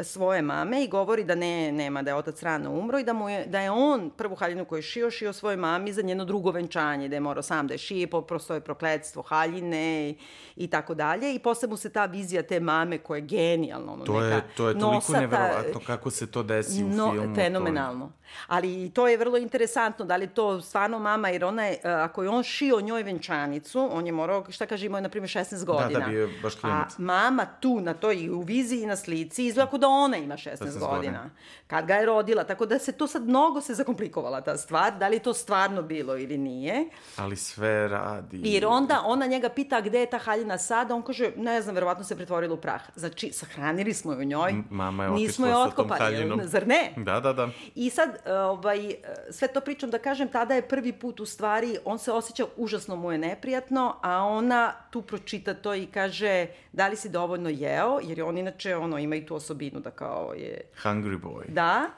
[0.00, 3.28] svoje mame i govori da ne, nema, da je otac rano umro i da, mu
[3.28, 6.50] je, da je on prvu haljinu koju je šio, šio svojoj mami za njeno drugo
[6.50, 10.16] venčanje, da je morao sam da je šije, poprosto je prokledstvo haljine i,
[10.56, 11.34] i tako dalje.
[11.34, 14.42] I posle mu se ta vizija te mame koja je genijalna, ono, To neka je,
[14.56, 17.34] to je toliko nosata, neverovatno kako se to desi u no, filmu.
[17.34, 18.12] Fenomenalno.
[18.46, 21.90] Ali i to je vrlo interesantno, da li to stvarno mama, jer ona je, e,
[21.90, 25.30] ako je on šio njoj venčanicu, on je morao, šta kaže, imao je na primjer
[25.30, 26.00] 16 godina.
[26.00, 26.92] da, bio je baš klinac.
[26.92, 30.34] A mama tu, na toj i u viziji i na slici, izgleda da ona ima
[30.36, 30.88] 16, 16 godina.
[30.88, 31.30] godina.
[31.66, 35.08] Kad ga je rodila, tako da se to sad mnogo se zakomplikovala ta stvar, da
[35.08, 36.84] li to stvarno bilo ili nije.
[37.16, 38.40] Ali sve radi.
[38.44, 42.04] Jer onda ona njega pita gde je ta haljina sada, on kaže, ne znam, verovatno
[42.04, 42.82] se pretvorila u prah.
[42.94, 46.00] Znači, sahranili smo je u njoj, M- mama je nismo otišla je sa tom otkopali,
[46.16, 46.40] haljinom.
[46.44, 46.92] zar ne?
[46.96, 47.48] Da, da, da.
[47.74, 48.96] I sad, ovaj, e,
[49.30, 52.96] sve to pričam da kažem, tada je prvi put u stvari, on se osjeća užasno
[52.96, 58.00] mu je neprijatno, a ona tu pročita to i kaže, da li si dovoljno jeo,
[58.02, 61.48] jer je on inače, ono, ima i tu osobinu da kao je, Hungry boy.
[61.48, 61.90] da,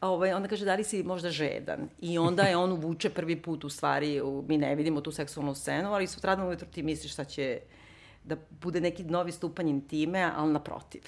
[0.00, 1.88] Ovaj, onda kaže, da li si možda žedan?
[2.00, 5.54] I onda je on uvuče prvi put, u stvari, u, mi ne vidimo tu seksualnu
[5.54, 7.60] scenu, ali sutradan ujutro ti misliš šta će
[8.24, 11.02] da bude neki novi stupanj intime, ali naprotiv.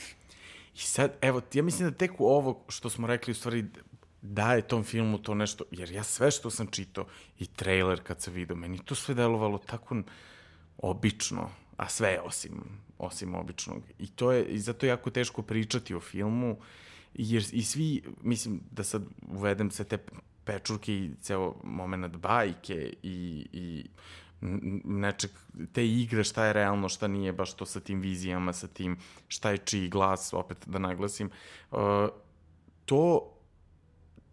[0.74, 3.64] I sad, evo, ja mislim da tek u ovo što smo rekli, u stvari,
[4.22, 7.06] daje tom filmu to nešto, jer ja sve što sam čitao
[7.38, 10.02] i trailer kad sam vidio, meni to sve delovalo tako
[10.78, 12.62] obično, a sve osim,
[12.98, 13.82] osim običnog.
[13.98, 16.56] I to je, i zato je jako teško pričati o filmu,
[17.14, 19.98] jer i svi, mislim, da sad uvedem sve te
[20.44, 23.84] pečurke i ceo moment bajke i, i
[24.84, 25.30] nečeg,
[25.72, 28.96] te igre, šta je realno, šta nije, baš to sa tim vizijama, sa tim
[29.28, 31.30] šta je čiji glas, opet da naglasim,
[31.70, 31.78] uh,
[32.84, 33.32] to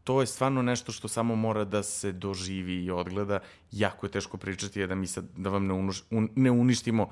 [0.08, 3.40] to je stvarno nešto što samo mora da se doživi i odgleda.
[3.72, 7.10] Jako je teško pričati, da mi sad, da vam ne, unuš, un, ne uništimo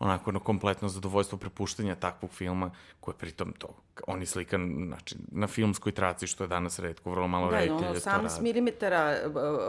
[0.00, 2.70] onako na kompletno zadovoljstvo prepuštanja takvog filma,
[3.00, 3.68] koje pritom to,
[4.06, 7.78] on je slikan znači, na filmskoj traci, što je danas redko, vrlo malo Da, reditelja
[7.80, 8.60] ono, to 18 radi.
[8.60, 8.68] mm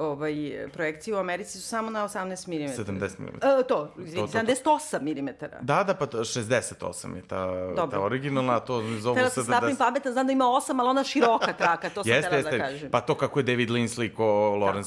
[0.01, 0.33] ovaj,
[0.73, 2.51] projekcije u Americi su samo na 18 mm.
[2.51, 3.25] 70 mm.
[3.35, 4.63] E, to, izvini, To, to, to.
[4.63, 5.29] 78 mm.
[5.61, 7.87] Da, da, pa to- 68 je ta, Dobro.
[7.89, 9.45] ta originalna, to zovu Htela se da...
[9.45, 12.57] snapim pametan, znam da ima 8, ali ona široka traka, to sam Jeste, htela jeste.
[12.57, 12.91] da kažem.
[12.91, 14.23] Pa to kako je David Lynch sliko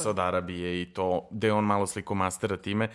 [0.03, 0.09] je.
[0.09, 2.89] od Arabije i to, gde on malo sliko mastera time.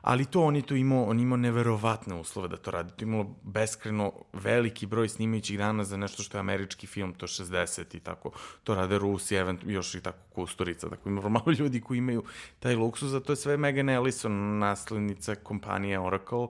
[0.00, 2.92] Ali to on je tu imao, on imao neverovatne uslove da to radi.
[2.96, 7.26] To je imalo beskreno veliki broj snimajućih dana za nešto što je američki film, to
[7.26, 8.30] 60 i tako.
[8.64, 10.88] To rade Rusi, event, još i tako Kusturica.
[10.88, 12.24] Dakle, ima malo ljudi koji imaju
[12.58, 16.46] taj luksuz, a to je sve Megan Ellison, naslednica kompanije Oracle,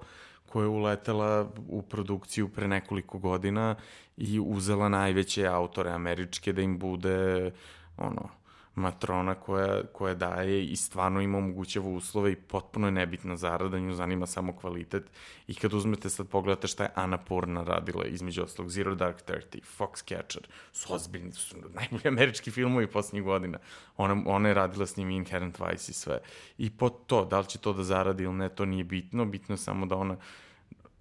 [0.46, 3.74] koja je uletela u produkciju pre nekoliko godina
[4.16, 7.50] i uzela najveće autore američke da im bude
[7.96, 8.39] ono
[8.74, 13.94] matrona koja, koja daje i stvarno ima omogućava uslove i potpuno je nebitna zarada, nju
[13.94, 15.10] zanima samo kvalitet.
[15.46, 19.60] I kad uzmete sad pogledate šta je Ana Purna radila, između ostalog Zero Dark Thirty,
[19.78, 23.58] Foxcatcher, su ozbiljni, su najbolji američki filmovi posljednjih godina.
[23.96, 26.18] Ona, ona je radila s njim Inherent Vice i sve.
[26.58, 29.52] I po to, da li će to da zaradi ili ne, to nije bitno, bitno
[29.52, 30.16] je samo da ona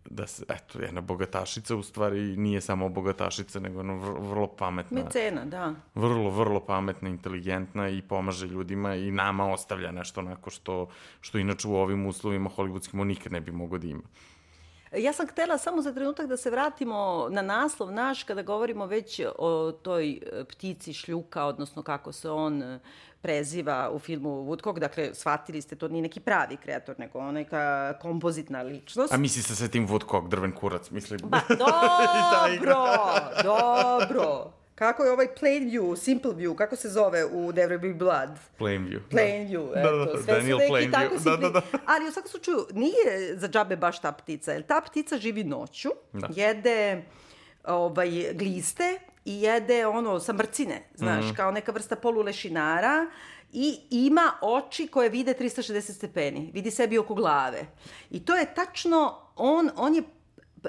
[0.10, 5.03] da se, eto, jedna bogatašica u stvari nije samo bogatašica, nego ono vrlo, vrlo pametna.
[5.03, 5.74] Mecena, da.
[5.95, 10.89] Vrlo, vrlo pametna, inteligentna i pomaže ljudima i nama ostavlja nešto onako što,
[11.22, 14.03] što inače u ovim uslovima hollywoodskim on nikad ne bi mogo da ima.
[14.97, 19.22] Ja sam htela samo za trenutak da se vratimo na naslov naš kada govorimo već
[19.38, 22.80] o toj e, ptici šljuka, odnosno kako se on e,
[23.22, 24.80] preziva u filmu Woodcock.
[24.80, 29.13] Dakle, shvatili ste, to nije neki pravi kreator, nego neka kompozitna ličnost.
[29.13, 31.20] A misli se sa tim Woodcock, drven kurac, mislim.
[31.24, 32.76] Ba, dobro,
[33.43, 34.53] dobro.
[34.76, 38.30] Kako je ovaj plain view, simple view, kako se zove u Will Be Blood?
[38.57, 40.91] Plain view, Da, eto, da, da, sve Daniel su neki Plainview.
[40.91, 41.61] tako Da, da, da.
[41.86, 45.89] Ali u svakom slučaju nije za džabe baš ta ptica, jer ta ptica živi noću,
[46.13, 46.28] Da.
[46.36, 47.03] jede
[47.63, 51.34] ovaj, gliste i jede ono sa mrcine, znaš, Mhm.
[51.34, 53.05] kao neka vrsta polulešinara
[53.51, 57.65] i ima oči koje vide 360 stepeni, vidi sebi oko glave.
[58.09, 59.01] I to je tačno,
[59.36, 60.03] on, on je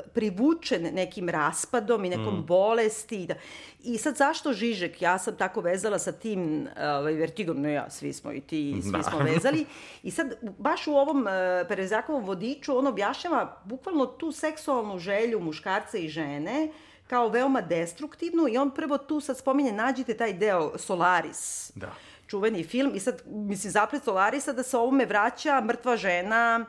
[0.06, 2.42] privučen nekim raspadom i nekom Mm.
[2.42, 3.26] bolesti.
[3.26, 3.34] Da.
[3.80, 5.02] I sad zašto Žižek?
[5.02, 8.82] Ja sam tako vezala sa tim ovaj, vertigom, no ja, svi smo i ti, svi
[8.82, 9.24] smo Naravno.
[9.24, 9.66] vezali.
[10.02, 10.26] I sad,
[10.58, 11.28] baš u ovom uh,
[11.68, 16.68] Perezakovom vodiču, on objašnjava bukvalno tu seksualnu želju muškarca i žene
[17.10, 21.92] kao veoma destruktivnu i on prvo tu sad spominje, nađite taj deo Solaris Da.
[22.26, 26.66] čuveni film i sad, mislim, zaplet Solarisa da se ovome vraća mrtva žena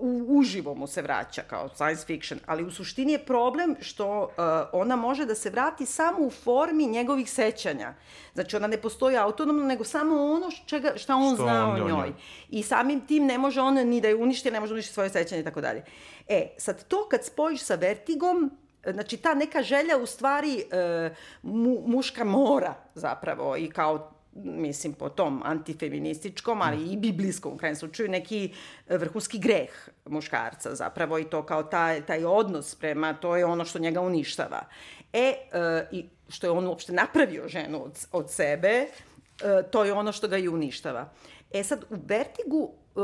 [0.00, 4.28] u, uživo mu se vraća kao science fiction, ali u suštini je problem što uh,
[4.72, 7.94] ona može da se vrati samo u formi njegovih sećanja.
[8.34, 11.78] Znači ona ne postoji autonomno, nego samo ono čega, šta on Što zna on o
[11.78, 11.92] njoj.
[11.92, 12.12] njoj.
[12.50, 15.10] I samim tim ne može ona ni da je uništi, ne može da uništi svoje
[15.10, 15.84] sećanje i tako dalje.
[16.28, 18.50] E, sad to kad spojiš sa vertigom,
[18.92, 25.08] znači ta neka želja u stvari e, mu, muška mora zapravo i kao mislim po
[25.08, 28.54] tom antifeminističkom, ali i biblijskom u krajnjem slučaju, neki
[28.88, 33.78] vrhunski greh muškarca zapravo i to kao taj, taj odnos prema, to je ono što
[33.78, 34.60] njega uništava.
[35.12, 38.88] E, e i što je on uopšte napravio ženu od, od sebe, e,
[39.70, 41.10] to je ono što ga i uništava.
[41.52, 43.00] E sad, u Vertigu e,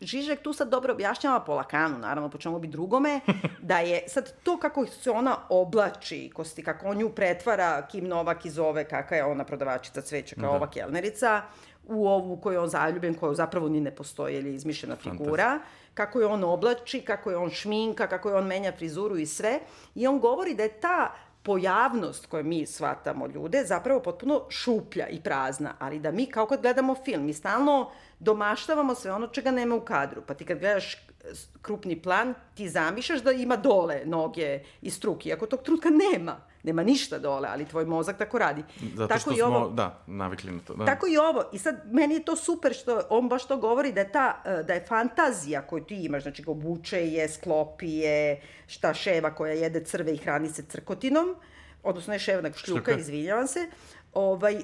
[0.00, 3.20] Žižek tu sad dobro objašnjava po Lakanu, naravno, po čemu bi drugome,
[3.70, 8.46] da je sad to kako se ona oblači, kosti, kako on nju pretvara, Kim Novak
[8.46, 10.56] iz ove, kakva je ona prodavačica cveća, kao Da.
[10.56, 11.42] ova kelnerica,
[11.86, 15.58] u ovu koju je on zaljubljen, koja zapravo ni ne postoji, ili je izmišljena figura,
[15.94, 19.60] kako je on oblači, kako je on šminka, kako je on menja frizuru i sve.
[19.94, 21.14] I on govori da je ta
[21.44, 26.62] pojavnost koju mi shvatamo ljude zapravo potpuno šuplja i prazna, ali da mi kao kad
[26.62, 30.22] gledamo film, mi stalno domaštavamo sve ono čega nema u kadru.
[30.26, 30.96] Pa ti kad gledaš
[31.32, 36.36] s- krupni plan, ti zamišljaš da ima dole noge i struki, iako tog trutka nema.
[36.64, 38.64] Nema ništa dole, ali tvoj mozak tako radi.
[38.94, 40.74] Zato tako što i smo, ovo, da, navikli na to.
[40.74, 40.84] Da.
[40.84, 41.42] Tako i ovo.
[41.52, 44.62] I sad, meni je to super što on baš to govori da je, ta, e,
[44.62, 49.52] da je fantazija koju ti imaš, znači ga obuče je, sklopi je, šta ševa koja
[49.52, 51.36] jede crve i hrani se crkotinom,
[51.82, 53.00] odnosno ne ševa, nego šljuka, Šljuka.
[53.00, 53.68] izvinjavam se,
[54.14, 54.62] ovaj, e,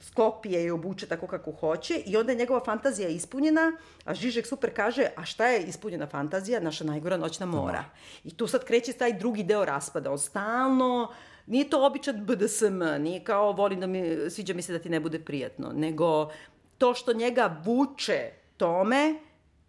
[0.00, 3.72] sklopi je i obuče tako kako hoće i onda je njegova fantazija ispunjena,
[4.04, 6.60] a Žižek super kaže, a šta je ispunjena fantazija?
[6.60, 7.84] Naša najgora noćna mora.
[8.24, 10.10] I tu sad kreće taj drugi deo raspada.
[10.10, 11.12] On stalno,
[11.50, 15.00] nije to običan BDSM, nije kao volim da mi, sviđa mi se da ti ne
[15.00, 16.30] bude prijatno, nego
[16.78, 19.14] to što njega vuče tome,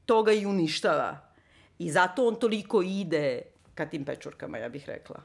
[0.05, 1.17] to ga i uništava.
[1.79, 3.41] I zato on toliko ide
[3.75, 5.21] ka tim pečurkama, ja bih rekla.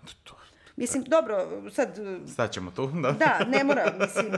[0.77, 1.99] Mislim, dobro, sad
[2.33, 3.13] Staćemo tu, da.
[3.13, 4.33] da, ne mora, mislim,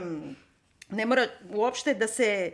[0.89, 2.51] ne mora uopšte da se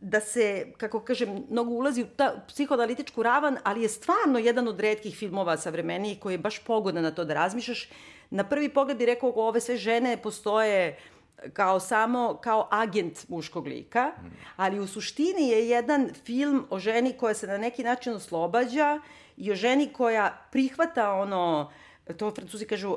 [0.00, 4.80] da se, kako kažem, mnogo ulazi u ta psihoanalitičku ravan, ali je stvarno jedan od
[4.80, 7.88] redkih filmova savremenijih koji je baš pogodan na to da razmišljaš.
[8.30, 10.98] Na prvi pogled bi rekao, ove sve žene postoje
[11.52, 14.12] kao samo kao agent muškog lika,
[14.56, 19.00] ali u suštini je jedan film o ženi koja se na neki način oslobađa
[19.36, 21.72] i o ženi koja prihvata ono,
[22.16, 22.96] to francuzi kažu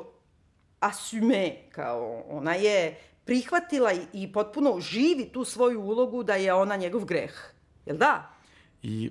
[0.80, 6.76] asume, kao ona je prihvatila i, i potpuno živi tu svoju ulogu da je ona
[6.76, 7.52] njegov greh.
[7.86, 8.30] Jel da?
[8.82, 9.10] I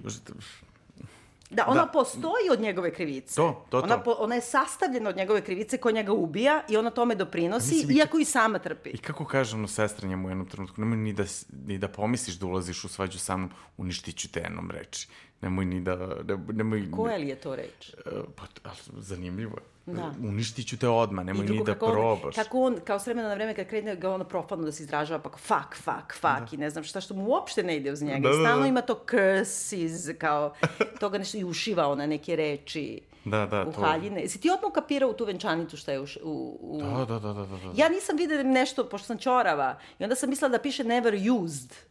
[1.49, 1.91] Da, ona da.
[1.91, 3.35] postoji od njegove krivice.
[3.35, 3.85] To, to, to.
[3.85, 7.75] Ona, po, ona je sastavljena od njegove krivice koja njega ubija i ona tome doprinosi,
[7.75, 8.89] Mislim, iako i sama trpi.
[8.89, 11.23] I kako kaže ono sestra njemu u jednom trenutku, nemoj ni da,
[11.65, 15.07] ni da pomisliš da ulaziš u svađu sa mnom, uništiću te jednom reči.
[15.41, 15.95] Nemoj ni da...
[15.95, 17.93] Ne, nemoj, Koja li je to reč?
[18.05, 19.79] Uh, pa, zanimljivo je.
[19.93, 20.13] Da.
[20.23, 22.37] Uništit ću te odmah, nemoj ni da probaš.
[22.37, 24.83] On, kako on, kao s vremena na vreme, kad krene ga ono profano da se
[24.83, 26.47] izražava, pa fuck, fuck, fuck, da.
[26.51, 28.19] i ne znam šta, što mu uopšte ne ide uz njega.
[28.19, 28.43] Da, da, da.
[28.43, 30.53] Stalno ima to curses, kao,
[30.99, 33.01] toga nešto i ušiva ona neke reči.
[33.25, 33.81] Da, da, u to...
[33.81, 34.27] haljine.
[34.27, 36.05] Si ti odmah kapirao u tu venčanicu šta je u...
[36.23, 36.81] u, u...
[36.81, 37.57] Da, da, da, da, da.
[37.75, 41.88] Ja nisam videla nešto, pošto sam čorava, i onda sam mislila da piše never used.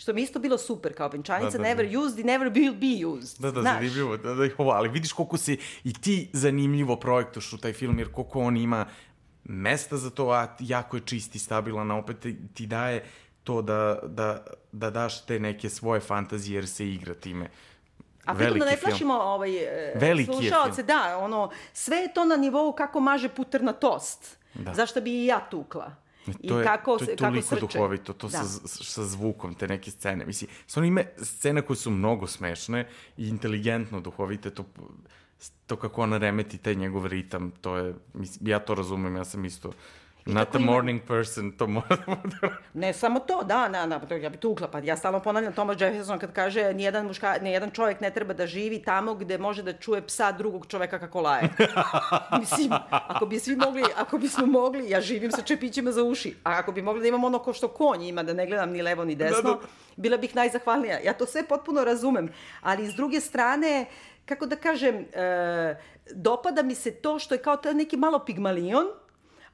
[0.00, 1.98] Što mi isto bilo super, kao venčanica, da, da, never da.
[1.98, 3.40] used i never will be used.
[3.40, 3.74] Da, da, Znaš.
[3.74, 4.16] zanimljivo.
[4.16, 8.12] Da, da, ovo, ali vidiš koliko se i ti zanimljivo projektoš u taj film, jer
[8.12, 8.86] koliko on ima
[9.44, 13.04] mesta za to, a jako je čist i stabilan, a opet ti daje
[13.44, 17.50] to da, da, da daš te neke svoje fantazije jer se igra time.
[18.24, 19.50] A pritom da ne plašimo ovaj,
[19.94, 24.38] Veliki slušalce, da, ono, sve je to na nivou kako maže puter na tost.
[24.54, 24.74] Da.
[24.74, 25.94] Zašto bi i ja tukla?
[26.40, 28.38] I to je, kako, to je toliko kako duhovito, to da.
[28.38, 30.26] sa, sa zvukom, te neke scene.
[30.26, 34.64] Mislim, stvarno ima scene koje su mnogo smešne i inteligentno duhovite, to,
[35.66, 39.44] to kako ona remeti taj njegov ritam, to je, mislim, ja to razumem, ja sam
[39.44, 39.72] isto
[40.26, 42.36] Not a morning person, to mora da bude.
[42.74, 46.18] ne samo to, da, da, da, ja bi tukla, pa ja stalno ponavljam Thomas Jefferson
[46.18, 50.06] kad kaže nijedan, muška, nijedan čovjek ne treba da živi tamo gde može da čuje
[50.06, 51.48] psa drugog čoveka kako laje.
[52.40, 56.50] Mislim, ako bi svi mogli, ako bismo mogli, ja živim sa čepićima za uši, a
[56.58, 59.04] ako bi mogli da imamo ono ko što konj ima, da ne gledam ni levo
[59.04, 59.66] ni desno, da, da.
[59.96, 60.98] bila bih najzahvalnija.
[61.04, 62.28] Ja to sve potpuno razumem,
[62.60, 63.86] ali s druge strane,
[64.26, 65.76] kako da kažem, e,
[66.12, 68.86] dopada mi se to što je kao neki malo pigmalion,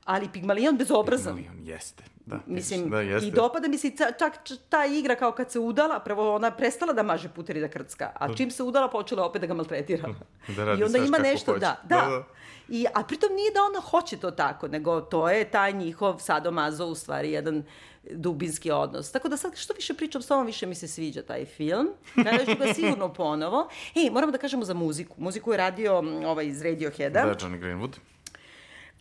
[0.06, 1.36] ali Pigmalion bezobrazan.
[1.36, 2.02] Pigmalion jeste.
[2.26, 3.28] Da, Mislim, da, jeste.
[3.28, 4.32] i dopada mi se čak
[4.68, 8.10] ta igra kao kad se udala, prvo ona prestala da maže puter i da krcka,
[8.14, 10.08] a čim se udala počela opet da ga maltretira.
[10.56, 11.60] Da radi I onda ima nešto, hoće.
[11.60, 11.96] da, da.
[11.96, 12.24] da, da.
[12.68, 16.86] I, a pritom nije da ona hoće to tako, nego to je taj njihov sadomazo
[16.86, 17.64] u stvari jedan
[18.10, 19.12] dubinski odnos.
[19.12, 21.88] Tako da sad što više pričam s tobom, više mi se sviđa taj film.
[22.14, 23.68] Gledat ću ga sigurno ponovo.
[23.94, 25.14] Ej, moramo da kažemo za muziku.
[25.18, 25.96] Muziku je radio
[26.26, 27.24] ovaj iz Radioheada.
[27.24, 27.92] Da, Johnny Greenwood.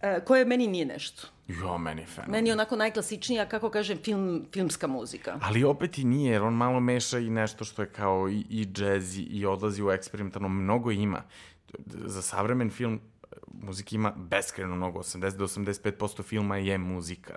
[0.01, 1.27] E, koje meni nije nešto.
[1.47, 2.31] Jo, meni je fenomen.
[2.31, 5.39] Meni je onako najklasičnija, kako kažem, film, filmska muzika.
[5.41, 8.65] Ali opet i nije, jer on malo meša i nešto što je kao i, i
[8.65, 10.49] džez i, i odlazi u eksperimentalno.
[10.49, 11.23] Mnogo ima.
[11.85, 12.99] Za savremen film
[13.61, 14.99] muzika ima beskreno mnogo.
[14.99, 17.35] 80 do 85% filma je muzika.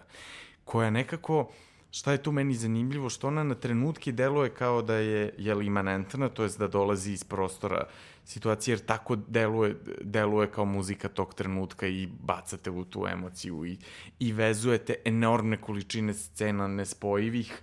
[0.65, 1.51] Koja nekako
[1.91, 6.29] šta je tu meni zanimljivo, što ona na trenutke deluje kao da je, je imanentna,
[6.29, 7.85] to je da dolazi iz prostora
[8.29, 13.79] situacije, jer tako deluje, deluje kao muzika tog trenutka i bacate u tu emociju i,
[14.19, 17.61] i vezujete enormne količine scena nespojivih,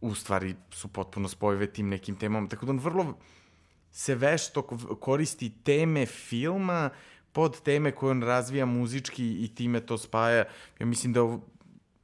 [0.00, 3.14] u stvari su potpuno spojive tim nekim temama, tako da on vrlo
[3.90, 4.62] se vešto
[5.00, 6.90] koristi teme filma
[7.32, 10.44] pod teme koje on razvija muzički i time to spaja.
[10.78, 11.40] Ja mislim da ovo,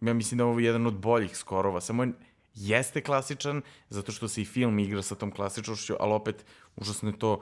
[0.01, 2.13] ja mislim da ovo je jedan od boljih skorova, samo je,
[2.59, 6.45] jeste klasičan, zato što se i film igra sa tom klasičnošću, ali opet
[6.77, 7.41] užasno je to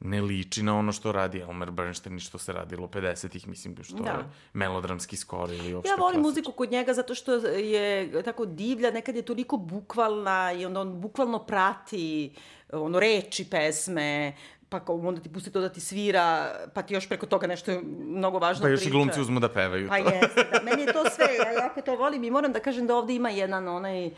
[0.00, 3.96] ne liči na ono što radi Elmer Bernstein i što se radilo 50-ih, mislim, što
[3.96, 4.10] da.
[4.10, 4.16] je
[4.52, 6.22] melodramski skor ili uopšte Ja volim klasičan.
[6.22, 11.00] muziku kod njega zato što je tako divlja, nekad je toliko bukvalna i onda on
[11.00, 12.32] bukvalno prati
[12.72, 14.36] ono reči pesme,
[14.68, 17.80] pa kao onda ti pusti to da ti svira, pa ti još preko toga nešto
[18.06, 18.66] mnogo važno priča.
[18.66, 18.88] Pa još priča.
[18.88, 19.88] i glumci uzmu da pevaju.
[19.88, 20.60] Pa jeste, da.
[20.62, 23.30] Meni je to sve, ja jako to volim i moram da kažem da ovde ima
[23.30, 24.10] jedan onaj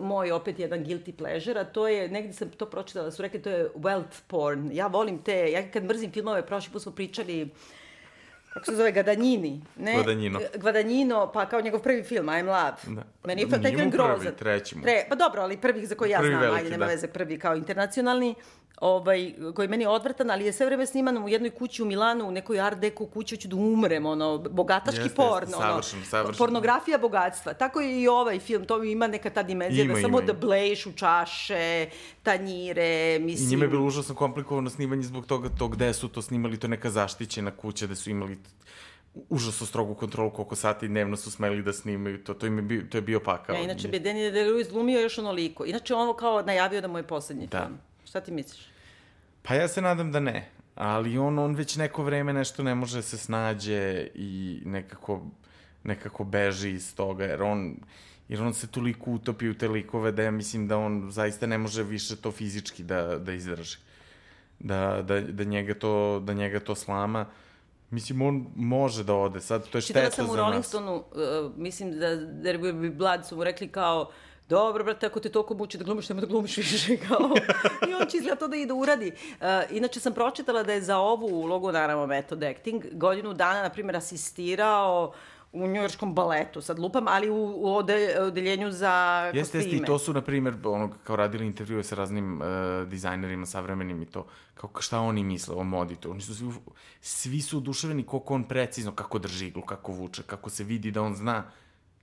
[0.00, 3.42] moj opet jedan guilty pleasure, a to je, negde sam to pročitala, da su rekli,
[3.42, 4.70] to je wealth porn.
[4.72, 7.50] Ja volim te, ja kad mrzim filmove, prošli put smo pričali
[8.56, 9.94] kako se zove, Gadanjini, ne?
[9.94, 10.40] Gvadanjino.
[10.54, 12.96] Gvadanjino, pa kao njegov prvi film, I'm Love.
[12.96, 13.02] Da.
[13.24, 14.18] Meni je taj film grozan.
[14.18, 14.82] Prvi, treći mu.
[14.82, 16.90] Tre, pa dobro, ali prvih za koji ja prvi znam, veliki, ajde, nema da.
[16.90, 18.34] veze, prvi kao internacionalni
[18.80, 22.28] ovaj, koji meni je odvratan, ali je sve vreme sniman u jednoj kući u Milanu,
[22.28, 26.06] u nekoj art deco kući, hoću da umrem, ono, bogataški jeste, porno, jeste, savršen, ono,
[26.06, 26.38] savršen.
[26.38, 27.54] pornografija bogatstva.
[27.54, 30.26] Tako je i ovaj film, to ima neka ta dimenzija ima, da samo ima.
[30.26, 31.86] da bleješ u čaše,
[32.22, 33.48] tanjire, mislim...
[33.48, 36.68] I njima je bilo užasno komplikovano snimanje zbog toga to gde su to snimali, to
[36.68, 38.38] neka zaštićena kuća, gde su imali
[39.28, 42.34] užasno strogu kontrolu koliko sati dnevno su smeli da snimaju to.
[42.34, 43.54] To, im je bio, to je bio pakao.
[43.56, 45.64] Ja, inače bi Daniel Day-Lewis glumio još onoliko.
[45.64, 47.58] Inače, ovo kao najavio da mu je poslednji Da.
[47.66, 47.78] film.
[48.16, 48.68] Šta ti misliš?
[49.42, 50.48] Pa ja se nadam da ne.
[50.74, 55.20] Ali on, on već neko vreme nešto ne može da se snađe i nekako,
[55.84, 57.76] nekako beži iz toga, jer on,
[58.28, 61.58] jer on se toliko utopi u te likove da ja mislim da on zaista ne
[61.58, 63.76] može više to fizički da, da izdrži.
[64.58, 67.26] Da, da, da, njega to, da njega to slama.
[67.90, 70.42] Mislim, on može da ode sad, to je Čitala šteta sam za u nas.
[70.42, 72.16] Rolling Stoneu, uh, mislim da
[72.72, 74.10] Be Blood su mu rekli kao
[74.48, 77.30] dobro, brate, ako te toliko muči da glumiš, nemoj da glumiš više, kao.
[77.88, 79.12] I on će izgleda to da ide uradi.
[79.40, 83.70] Uh, inače sam pročitala da je za ovu ulogu, naravno, method acting, godinu dana, na
[83.70, 85.12] primjer, asistirao
[85.52, 89.64] u njujorškom baletu, sad lupam, ali u, u ode, odeljenju za Jeste, kostime.
[89.64, 92.46] jeste, i to su, na primjer, ono, kao radili intervjue sa raznim uh,
[92.88, 96.50] dizajnerima savremenim i to, kao šta oni misle o modi, to, oni su svi,
[97.00, 101.02] svi su oduševljeni koliko on precizno, kako drži iglu, kako vuče, kako se vidi da
[101.02, 101.44] on zna,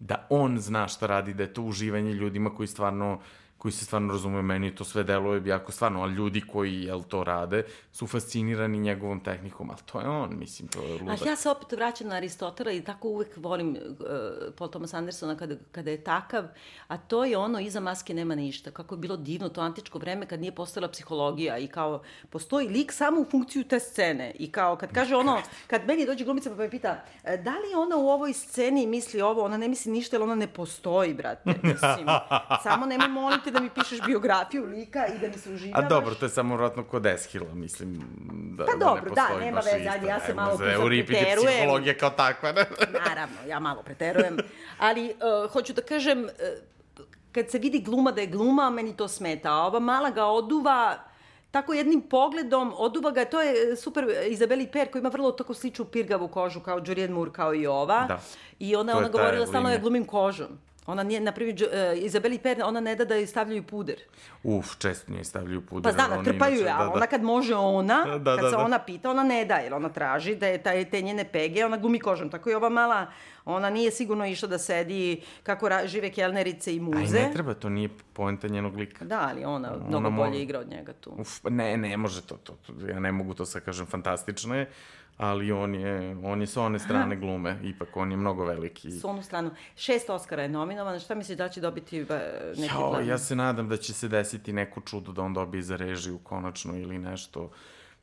[0.08, 3.20] da on zna šta radi, da je to uživanje ljudima koji stvarno
[3.64, 7.24] koji se stvarno razumeju, meni to sve deluje jako stvarno, ali ljudi koji jel, to
[7.24, 11.22] rade su fascinirani njegovom tehnikom, ali to je on, mislim, to je ludak.
[11.22, 13.78] Ali ja se opet vraćam na Aristotela i tako uvek volim uh,
[14.58, 16.44] Paul Thomas Andersona kada, kada je takav,
[16.88, 18.72] a to je ono, iza maske nema ništa.
[18.72, 22.92] Kako je bilo divno to antičko vreme kad nije postala psihologija i kao, postoji lik
[22.92, 26.56] samo u funkciju te scene i kao, kad kaže ono, kad meni dođe glumica pa
[26.56, 30.16] me pita, "E, da li ona u ovoj sceni misli ovo, ona ne misli ništa,
[30.16, 32.08] jer ona ne postoji, brate, mislim.
[32.64, 35.86] Samo nemoj moliti da mi pišeš biografiju lika i da mi se uživavaš.
[35.86, 38.02] A dobro, to je samo vratno kod Eshila, mislim
[38.58, 41.36] da, Pa da dobro, ne da, nema veze, ajde, ja se malo tu Euripid je
[41.36, 42.66] psihologija kao takva, ne?
[43.08, 44.38] Naravno, ja malo preterujem.
[44.78, 45.14] Ali,
[45.46, 46.30] uh, hoću da kažem, uh,
[47.32, 49.52] kad se vidi gluma da je gluma, meni to smeta.
[49.52, 50.98] A ova mala ga oduva
[51.52, 55.86] tako jednim pogledom, oduva ga, to je super Izabeli Per koja ima vrlo tako sličnu
[55.86, 58.06] pirgavu kožu kao Julianne Moore, kao i ova.
[58.08, 58.20] Da.
[58.60, 60.48] I ona, To ona govorila stalno ja glumim kožom.
[60.86, 61.56] Ona nije, na primjer,
[61.96, 63.96] uh, Izabeli Per, ona ne da da joj stavljaju puder.
[64.44, 65.84] Uf, često njoj stavljaju puder.
[65.84, 66.92] Pa zna, ona natrpaju je, da, da.
[66.92, 68.64] ona kad može ona, Da, da, kad se da.
[68.64, 71.78] ona pita, ona ne da, jer ona traži da je taj, te njene pege, ona
[71.78, 72.30] glumi kožom.
[72.30, 73.06] Tako i ova mala,
[73.46, 77.20] ona nije sigurno išla da sedi kako ra, žive kelnerice i muze.
[77.20, 79.06] ne treba, to nije poenta njenog lika.
[79.06, 81.12] Da, ali ona, mnogo mo- bolje igra od njega tu.
[81.18, 84.70] Uf, ne, ne može to, to, to, ja ne mogu to sad kažem, fantastično je,
[85.18, 88.92] ali on je, on je sa one strane glume, ipak on je mnogo veliki.
[88.92, 89.52] S onu stranu.
[89.76, 93.08] Šest Oscara je nominovan, šta misliš da će dobiti ba, neki Jao, plan?
[93.08, 96.78] ja se nadam da će se desiti neko čudo da on dobije za režiju konačno
[96.78, 97.52] ili nešto.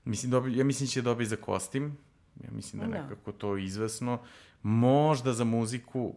[0.05, 1.97] Mislim, dobi, ja mislim da će dobiti za kostim.
[2.37, 3.03] Ja mislim da je Da.
[3.03, 4.19] nekako to izvesno.
[4.63, 6.15] Možda za muziku,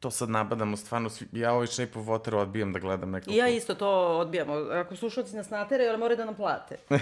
[0.00, 3.30] to sad nabadamo stvarno, svi, ja ovaj Shape of Water odbijam da gledam nekako.
[3.32, 4.52] I ja isto to odbijamo.
[4.54, 6.76] Ako slušalci nas natere, ali moraju da nam plate.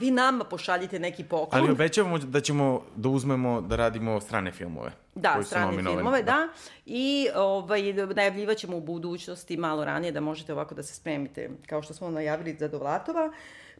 [0.00, 1.62] Vi nama pošaljite neki poklon.
[1.62, 4.92] Ali obećavamo da ćemo da uzmemo da radimo strane filmove.
[5.14, 6.48] Da, strane filmove, da.
[6.86, 11.82] I ovaj, najavljivat ćemo u budućnosti malo ranije da možete ovako da se spremite, kao
[11.82, 13.32] što smo najavili za Dovlatova.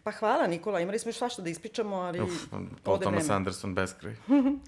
[0.05, 2.31] Pa hvala Nikola, imali smo još svašta da ispričamo, ali Uf,
[2.83, 3.35] Paul Thomas vreme.
[3.35, 4.15] Anderson beskraj.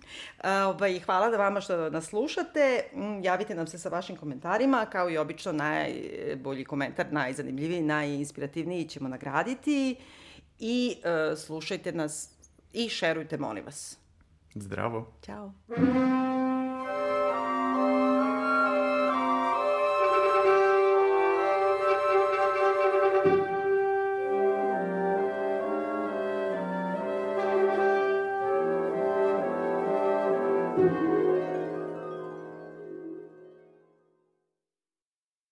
[0.69, 2.83] Ovaj, hvala da vama što nas slušate.
[2.95, 9.09] Mm, Javite nam se sa vašim komentarima, kao i obično najbolji komentar, najzanimljiviji, najinspirativniji ćemo
[9.09, 9.97] nagraditi.
[10.59, 12.31] I e, slušajte nas
[12.73, 13.99] i šerujte, molim vas.
[14.55, 15.13] Zdravo.
[15.25, 15.53] Ćao.